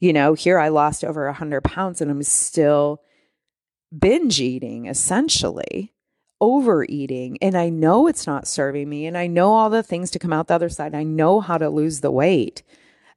You 0.00 0.12
know, 0.12 0.34
here 0.34 0.58
I 0.58 0.68
lost 0.68 1.04
over 1.04 1.26
100 1.26 1.62
pounds 1.62 2.00
and 2.00 2.10
I'm 2.10 2.22
still 2.22 3.02
binge 3.96 4.40
eating 4.40 4.86
essentially, 4.86 5.92
overeating. 6.40 7.38
And 7.42 7.56
I 7.56 7.68
know 7.68 8.06
it's 8.06 8.26
not 8.26 8.46
serving 8.46 8.88
me. 8.88 9.06
And 9.06 9.18
I 9.18 9.26
know 9.26 9.52
all 9.52 9.70
the 9.70 9.82
things 9.82 10.10
to 10.12 10.18
come 10.18 10.32
out 10.32 10.46
the 10.46 10.54
other 10.54 10.68
side. 10.68 10.94
I 10.94 11.02
know 11.02 11.40
how 11.40 11.58
to 11.58 11.68
lose 11.68 12.00
the 12.00 12.12
weight 12.12 12.62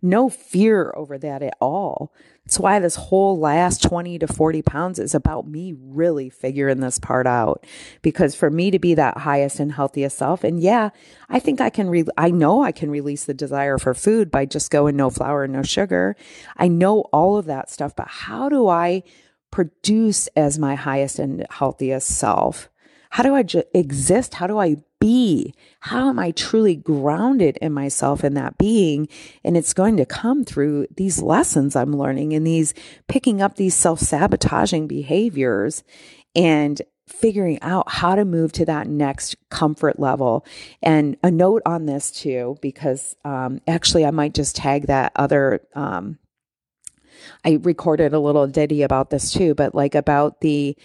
no 0.01 0.29
fear 0.29 0.93
over 0.95 1.17
that 1.19 1.43
at 1.43 1.55
all. 1.61 2.13
That's 2.45 2.59
why 2.59 2.79
this 2.79 2.95
whole 2.95 3.39
last 3.39 3.83
20 3.83 4.19
to 4.19 4.27
40 4.27 4.61
pounds 4.63 4.99
is 4.99 5.13
about 5.13 5.47
me 5.47 5.75
really 5.77 6.29
figuring 6.29 6.79
this 6.79 6.97
part 6.97 7.27
out. 7.27 7.65
Because 8.01 8.33
for 8.33 8.49
me 8.49 8.71
to 8.71 8.79
be 8.79 8.95
that 8.95 9.19
highest 9.19 9.59
and 9.59 9.71
healthiest 9.71 10.17
self, 10.17 10.43
and 10.43 10.59
yeah, 10.59 10.89
I 11.29 11.39
think 11.39 11.61
I 11.61 11.69
can, 11.69 11.89
re- 11.89 12.05
I 12.17 12.31
know 12.31 12.63
I 12.63 12.71
can 12.71 12.89
release 12.89 13.25
the 13.25 13.33
desire 13.33 13.77
for 13.77 13.93
food 13.93 14.31
by 14.31 14.45
just 14.45 14.71
going 14.71 14.95
no 14.95 15.09
flour, 15.09 15.43
and 15.43 15.53
no 15.53 15.63
sugar. 15.63 16.15
I 16.57 16.67
know 16.67 17.01
all 17.13 17.37
of 17.37 17.45
that 17.45 17.69
stuff, 17.69 17.95
but 17.95 18.07
how 18.07 18.49
do 18.49 18.67
I 18.67 19.03
produce 19.51 20.27
as 20.35 20.57
my 20.57 20.75
highest 20.75 21.19
and 21.19 21.45
healthiest 21.49 22.07
self? 22.07 22.69
How 23.11 23.23
do 23.23 23.35
I 23.35 23.43
ju- 23.43 23.63
exist? 23.73 24.33
How 24.33 24.47
do 24.47 24.57
I 24.57 24.77
be? 25.01 25.53
How 25.81 26.09
am 26.09 26.19
I 26.19 26.31
truly 26.31 26.75
grounded 26.77 27.57
in 27.57 27.73
myself 27.73 28.23
in 28.23 28.35
that 28.35 28.57
being? 28.57 29.09
And 29.43 29.57
it's 29.57 29.73
going 29.73 29.97
to 29.97 30.05
come 30.05 30.45
through 30.45 30.87
these 30.95 31.21
lessons 31.21 31.75
I'm 31.75 31.97
learning 31.97 32.31
and 32.31 32.47
these 32.47 32.73
picking 33.09 33.41
up 33.41 33.55
these 33.57 33.75
self 33.75 33.99
sabotaging 33.99 34.87
behaviors 34.87 35.83
and 36.33 36.81
figuring 37.07 37.61
out 37.61 37.89
how 37.91 38.15
to 38.15 38.23
move 38.23 38.51
to 38.53 38.65
that 38.65 38.87
next 38.87 39.35
comfort 39.49 39.99
level. 39.99 40.45
And 40.81 41.17
a 41.23 41.29
note 41.29 41.61
on 41.65 41.85
this 41.85 42.11
too, 42.11 42.57
because 42.61 43.15
um, 43.25 43.59
actually 43.67 44.05
I 44.05 44.11
might 44.11 44.33
just 44.33 44.55
tag 44.55 44.87
that 44.87 45.11
other. 45.15 45.61
Um, 45.75 46.19
I 47.43 47.59
recorded 47.61 48.13
a 48.13 48.19
little 48.19 48.47
ditty 48.47 48.83
about 48.83 49.09
this 49.09 49.31
too, 49.31 49.53
but 49.53 49.75
like 49.75 49.95
about 49.95 50.41
the 50.41 50.77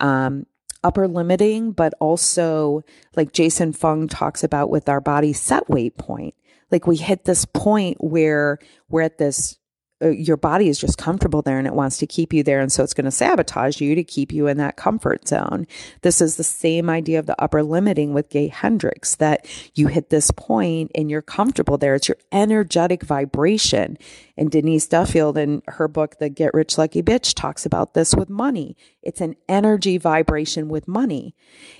um, 0.00 0.46
upper 0.84 1.08
limiting, 1.08 1.72
but 1.72 1.94
also 2.00 2.82
like 3.16 3.32
Jason 3.32 3.72
Fung 3.72 4.06
talks 4.06 4.44
about 4.44 4.70
with 4.70 4.88
our 4.88 5.00
body 5.00 5.32
set 5.32 5.68
weight 5.68 5.96
point. 5.96 6.34
Like 6.70 6.86
we 6.86 6.96
hit 6.96 7.24
this 7.24 7.44
point 7.44 7.96
where 8.00 8.58
we're 8.88 9.02
at 9.02 9.18
this 9.18 9.58
Uh, 10.02 10.08
your 10.08 10.36
body 10.36 10.68
is 10.68 10.78
just 10.78 10.98
comfortable 10.98 11.40
there 11.40 11.56
and 11.56 11.68
it 11.68 11.74
wants 11.74 11.98
to 11.98 12.06
keep 12.06 12.32
you 12.32 12.42
there. 12.42 12.60
And 12.60 12.72
so 12.72 12.82
it's 12.82 12.94
going 12.94 13.04
to 13.04 13.12
sabotage 13.12 13.80
you 13.80 13.94
to 13.94 14.02
keep 14.02 14.32
you 14.32 14.48
in 14.48 14.56
that 14.56 14.76
comfort 14.76 15.28
zone. 15.28 15.68
This 16.02 16.20
is 16.20 16.36
the 16.36 16.42
same 16.42 16.90
idea 16.90 17.20
of 17.20 17.26
the 17.26 17.40
upper 17.40 17.62
limiting 17.62 18.12
with 18.12 18.28
Gay 18.28 18.48
Hendricks 18.48 19.14
that 19.16 19.46
you 19.74 19.86
hit 19.86 20.10
this 20.10 20.32
point 20.32 20.90
and 20.96 21.10
you're 21.10 21.22
comfortable 21.22 21.78
there. 21.78 21.94
It's 21.94 22.08
your 22.08 22.18
energetic 22.32 23.04
vibration. 23.04 23.96
And 24.36 24.50
Denise 24.50 24.88
Duffield 24.88 25.38
in 25.38 25.62
her 25.68 25.86
book, 25.86 26.18
The 26.18 26.28
Get 26.28 26.54
Rich 26.54 26.76
Lucky 26.76 27.00
Bitch, 27.00 27.32
talks 27.34 27.64
about 27.64 27.94
this 27.94 28.16
with 28.16 28.28
money. 28.28 28.76
It's 29.00 29.20
an 29.20 29.36
energy 29.48 29.96
vibration 29.96 30.68
with 30.68 30.88
money. 30.88 31.36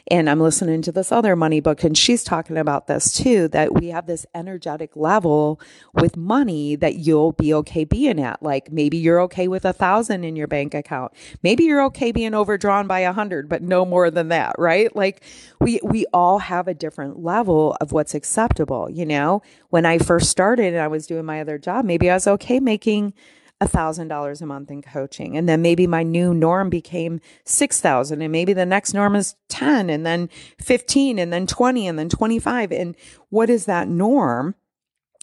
And 0.08 0.30
I'm 0.30 0.38
listening 0.38 0.82
to 0.82 0.92
this 0.92 1.10
other 1.10 1.34
money 1.34 1.58
book, 1.58 1.82
and 1.82 1.98
she's 1.98 2.22
talking 2.22 2.56
about 2.56 2.86
this 2.86 3.10
too 3.10 3.48
that 3.48 3.74
we 3.74 3.88
have 3.88 4.06
this 4.06 4.24
energetic 4.36 4.94
level 4.94 5.60
with 5.94 6.16
money 6.16 6.76
that 6.76 6.96
you'll 6.96 7.32
be 7.32 7.52
okay 7.54 7.82
being 7.82 8.03
at. 8.08 8.42
Like 8.42 8.70
maybe 8.70 8.96
you're 8.96 9.20
okay 9.22 9.48
with 9.48 9.64
a 9.64 9.72
thousand 9.72 10.24
in 10.24 10.36
your 10.36 10.46
bank 10.46 10.74
account. 10.74 11.12
Maybe 11.42 11.64
you're 11.64 11.84
okay 11.86 12.12
being 12.12 12.34
overdrawn 12.34 12.86
by 12.86 13.00
a 13.00 13.12
hundred, 13.12 13.48
but 13.48 13.62
no 13.62 13.84
more 13.84 14.10
than 14.10 14.28
that, 14.28 14.54
right? 14.58 14.94
Like 14.94 15.22
we, 15.60 15.80
we 15.82 16.06
all 16.12 16.38
have 16.38 16.68
a 16.68 16.74
different 16.74 17.22
level 17.22 17.76
of 17.80 17.92
what's 17.92 18.14
acceptable. 18.14 18.88
You 18.90 19.06
know, 19.06 19.42
when 19.70 19.86
I 19.86 19.98
first 19.98 20.30
started 20.30 20.74
and 20.74 20.82
I 20.82 20.88
was 20.88 21.06
doing 21.06 21.24
my 21.24 21.40
other 21.40 21.58
job, 21.58 21.84
maybe 21.84 22.10
I 22.10 22.14
was 22.14 22.26
okay 22.26 22.60
making 22.60 23.14
a 23.60 23.68
$1,000 23.68 24.42
a 24.42 24.46
month 24.46 24.70
in 24.70 24.82
coaching. 24.82 25.36
And 25.36 25.48
then 25.48 25.62
maybe 25.62 25.86
my 25.86 26.02
new 26.02 26.34
norm 26.34 26.70
became 26.70 27.20
6,000 27.44 28.20
and 28.20 28.32
maybe 28.32 28.52
the 28.52 28.66
next 28.66 28.94
norm 28.94 29.14
is 29.16 29.36
10 29.48 29.90
and 29.90 30.04
then 30.04 30.28
15 30.58 31.18
and 31.18 31.32
then 31.32 31.46
20 31.46 31.86
and 31.86 31.98
then 31.98 32.08
25. 32.08 32.72
And 32.72 32.96
what 33.30 33.48
is 33.48 33.66
that 33.66 33.88
norm? 33.88 34.54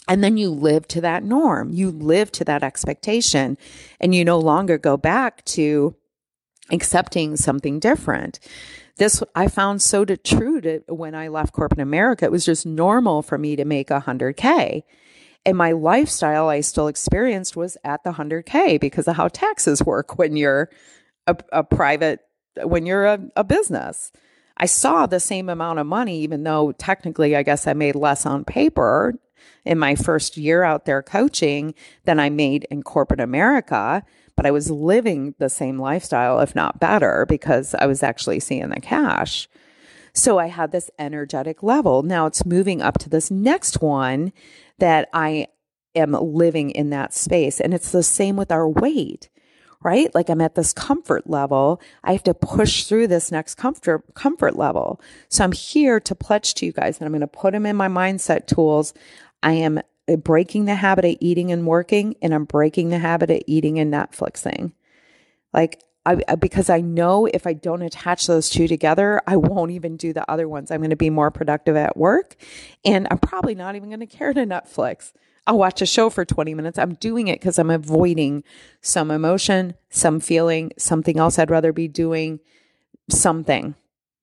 And 0.07 0.23
then 0.23 0.37
you 0.37 0.49
live 0.49 0.87
to 0.89 1.01
that 1.01 1.23
norm. 1.23 1.71
You 1.71 1.91
live 1.91 2.31
to 2.33 2.45
that 2.45 2.63
expectation 2.63 3.57
and 3.99 4.15
you 4.15 4.25
no 4.25 4.39
longer 4.39 4.77
go 4.77 4.97
back 4.97 5.45
to 5.45 5.95
accepting 6.71 7.35
something 7.37 7.79
different. 7.79 8.39
This 8.97 9.23
I 9.35 9.47
found 9.47 9.81
so 9.81 10.05
to 10.05 10.17
true 10.17 10.61
to 10.61 10.79
when 10.87 11.15
I 11.15 11.27
left 11.27 11.53
corporate 11.53 11.79
America. 11.79 12.25
It 12.25 12.31
was 12.31 12.45
just 12.45 12.65
normal 12.65 13.21
for 13.21 13.37
me 13.37 13.55
to 13.55 13.65
make 13.65 13.89
a 13.89 13.99
hundred 13.99 14.37
K. 14.37 14.83
And 15.45 15.57
my 15.57 15.71
lifestyle 15.71 16.49
I 16.49 16.61
still 16.61 16.87
experienced 16.87 17.55
was 17.55 17.77
at 17.83 18.03
the 18.03 18.11
100K 18.11 18.79
because 18.79 19.07
of 19.07 19.15
how 19.15 19.27
taxes 19.27 19.83
work 19.83 20.19
when 20.19 20.35
you're 20.35 20.69
a, 21.25 21.35
a 21.51 21.63
private, 21.63 22.19
when 22.61 22.85
you're 22.85 23.05
a, 23.05 23.19
a 23.35 23.43
business. 23.43 24.11
I 24.57 24.67
saw 24.67 25.07
the 25.07 25.19
same 25.19 25.49
amount 25.49 25.79
of 25.79 25.87
money, 25.87 26.19
even 26.19 26.43
though 26.43 26.73
technically 26.73 27.35
I 27.35 27.41
guess 27.41 27.65
I 27.65 27.73
made 27.73 27.95
less 27.95 28.27
on 28.27 28.45
paper 28.45 29.15
in 29.65 29.77
my 29.77 29.95
first 29.95 30.37
year 30.37 30.63
out 30.63 30.85
there 30.85 31.01
coaching 31.01 31.73
than 32.05 32.19
I 32.19 32.29
made 32.29 32.67
in 32.71 32.83
corporate 32.83 33.19
America. 33.19 34.03
But 34.35 34.45
I 34.45 34.51
was 34.51 34.71
living 34.71 35.35
the 35.39 35.49
same 35.49 35.79
lifestyle, 35.79 36.39
if 36.39 36.55
not 36.55 36.79
better, 36.79 37.25
because 37.27 37.75
I 37.75 37.85
was 37.85 38.01
actually 38.01 38.39
seeing 38.39 38.69
the 38.69 38.79
cash. 38.79 39.47
So 40.13 40.39
I 40.39 40.47
had 40.47 40.71
this 40.71 40.89
energetic 40.99 41.63
level. 41.63 42.03
Now 42.03 42.25
it's 42.25 42.45
moving 42.45 42.81
up 42.81 42.97
to 42.99 43.09
this 43.09 43.31
next 43.31 43.81
one 43.81 44.33
that 44.79 45.09
I 45.13 45.47
am 45.95 46.11
living 46.13 46.71
in 46.71 46.89
that 46.89 47.13
space. 47.13 47.59
And 47.59 47.73
it's 47.73 47.91
the 47.91 48.03
same 48.03 48.35
with 48.35 48.51
our 48.51 48.67
weight, 48.67 49.29
right? 49.81 50.13
Like 50.13 50.29
I'm 50.29 50.41
at 50.41 50.55
this 50.55 50.73
comfort 50.73 51.29
level. 51.29 51.81
I 52.03 52.13
have 52.13 52.23
to 52.23 52.33
push 52.33 52.85
through 52.85 53.07
this 53.07 53.31
next 53.31 53.55
comfort, 53.55 54.13
comfort 54.13 54.55
level. 54.55 55.01
So 55.29 55.43
I'm 55.43 55.51
here 55.51 55.99
to 55.99 56.15
pledge 56.15 56.53
to 56.55 56.65
you 56.65 56.71
guys 56.71 56.99
and 56.99 57.05
I'm 57.05 57.11
going 57.11 57.21
to 57.21 57.27
put 57.27 57.53
them 57.53 57.65
in 57.65 57.75
my 57.75 57.87
mindset 57.87 58.47
tools. 58.47 58.93
I 59.43 59.53
am 59.53 59.79
uh, 60.07 60.15
breaking 60.17 60.65
the 60.65 60.75
habit 60.75 61.05
of 61.05 61.17
eating 61.19 61.51
and 61.51 61.65
working 61.65 62.15
and 62.21 62.33
I'm 62.33 62.45
breaking 62.45 62.89
the 62.89 62.99
habit 62.99 63.31
of 63.31 63.41
eating 63.47 63.79
and 63.79 63.93
Netflixing. 63.93 64.73
Like 65.53 65.83
I, 66.05 66.15
because 66.35 66.69
I 66.69 66.81
know 66.81 67.27
if 67.27 67.45
I 67.45 67.53
don't 67.53 67.83
attach 67.83 68.25
those 68.25 68.49
two 68.49 68.67
together, 68.67 69.21
I 69.27 69.37
won't 69.37 69.71
even 69.71 69.97
do 69.97 70.13
the 70.13 70.29
other 70.29 70.49
ones. 70.49 70.71
I'm 70.71 70.79
going 70.79 70.89
to 70.89 70.95
be 70.95 71.11
more 71.11 71.29
productive 71.29 71.75
at 71.75 71.95
work 71.95 72.35
and 72.83 73.07
I'm 73.11 73.19
probably 73.19 73.53
not 73.53 73.75
even 73.75 73.89
going 73.89 73.99
to 73.99 74.07
care 74.07 74.33
to 74.33 74.45
Netflix. 74.45 75.11
I'll 75.45 75.57
watch 75.57 75.81
a 75.81 75.85
show 75.85 76.09
for 76.09 76.25
20 76.25 76.53
minutes. 76.53 76.79
I'm 76.79 76.95
doing 76.95 77.27
it 77.27 77.39
because 77.39 77.59
I'm 77.59 77.69
avoiding 77.69 78.43
some 78.81 79.11
emotion, 79.11 79.75
some 79.89 80.19
feeling, 80.19 80.71
something 80.77 81.19
else 81.19 81.37
I'd 81.37 81.51
rather 81.51 81.73
be 81.73 81.87
doing, 81.87 82.39
something, 83.09 83.75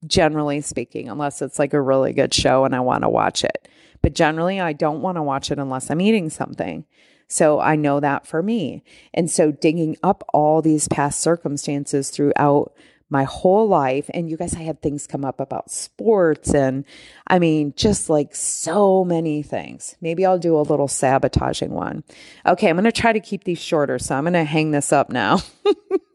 generally 0.06 0.60
speaking, 0.60 1.08
unless 1.08 1.42
it's 1.42 1.58
like 1.58 1.74
a 1.74 1.80
really 1.80 2.12
good 2.12 2.32
show 2.32 2.64
and 2.64 2.74
I 2.74 2.80
want 2.80 3.02
to 3.02 3.08
watch 3.08 3.44
it. 3.44 3.68
But 4.02 4.14
generally, 4.14 4.60
I 4.60 4.72
don't 4.72 5.02
want 5.02 5.16
to 5.16 5.22
watch 5.22 5.50
it 5.50 5.58
unless 5.58 5.90
I'm 5.90 6.00
eating 6.00 6.30
something. 6.30 6.84
So 7.26 7.60
I 7.60 7.76
know 7.76 8.00
that 8.00 8.26
for 8.26 8.42
me. 8.42 8.82
And 9.12 9.30
so 9.30 9.50
digging 9.50 9.96
up 10.02 10.24
all 10.32 10.62
these 10.62 10.88
past 10.88 11.20
circumstances 11.20 12.10
throughout 12.10 12.72
my 13.10 13.24
whole 13.24 13.66
life. 13.66 14.10
And 14.12 14.30
you 14.30 14.36
guys, 14.36 14.54
I 14.54 14.60
had 14.60 14.80
things 14.80 15.06
come 15.06 15.24
up 15.24 15.40
about 15.40 15.70
sports 15.70 16.54
and 16.54 16.84
I 17.26 17.38
mean, 17.38 17.74
just 17.76 18.08
like 18.10 18.34
so 18.34 19.04
many 19.04 19.42
things. 19.42 19.96
Maybe 20.00 20.24
I'll 20.24 20.38
do 20.38 20.58
a 20.58 20.60
little 20.60 20.88
sabotaging 20.88 21.70
one. 21.70 22.04
Okay, 22.46 22.68
I'm 22.68 22.76
going 22.76 22.84
to 22.84 22.92
try 22.92 23.12
to 23.12 23.20
keep 23.20 23.44
these 23.44 23.60
shorter. 23.60 23.98
So 23.98 24.14
I'm 24.14 24.24
going 24.24 24.34
to 24.34 24.44
hang 24.44 24.70
this 24.70 24.92
up 24.92 25.10
now. 25.10 25.40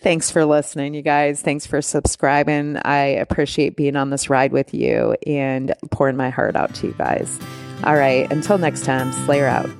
Thanks 0.00 0.30
for 0.30 0.44
listening, 0.44 0.94
you 0.94 1.02
guys. 1.02 1.42
Thanks 1.42 1.66
for 1.66 1.82
subscribing. 1.82 2.78
I 2.84 2.98
appreciate 2.98 3.76
being 3.76 3.96
on 3.96 4.10
this 4.10 4.30
ride 4.30 4.52
with 4.52 4.74
you 4.74 5.16
and 5.26 5.74
pouring 5.90 6.16
my 6.16 6.30
heart 6.30 6.56
out 6.56 6.74
to 6.76 6.88
you 6.88 6.94
guys. 6.94 7.38
All 7.84 7.96
right. 7.96 8.30
Until 8.32 8.58
next 8.58 8.84
time, 8.84 9.12
Slayer 9.12 9.46
out. 9.46 9.70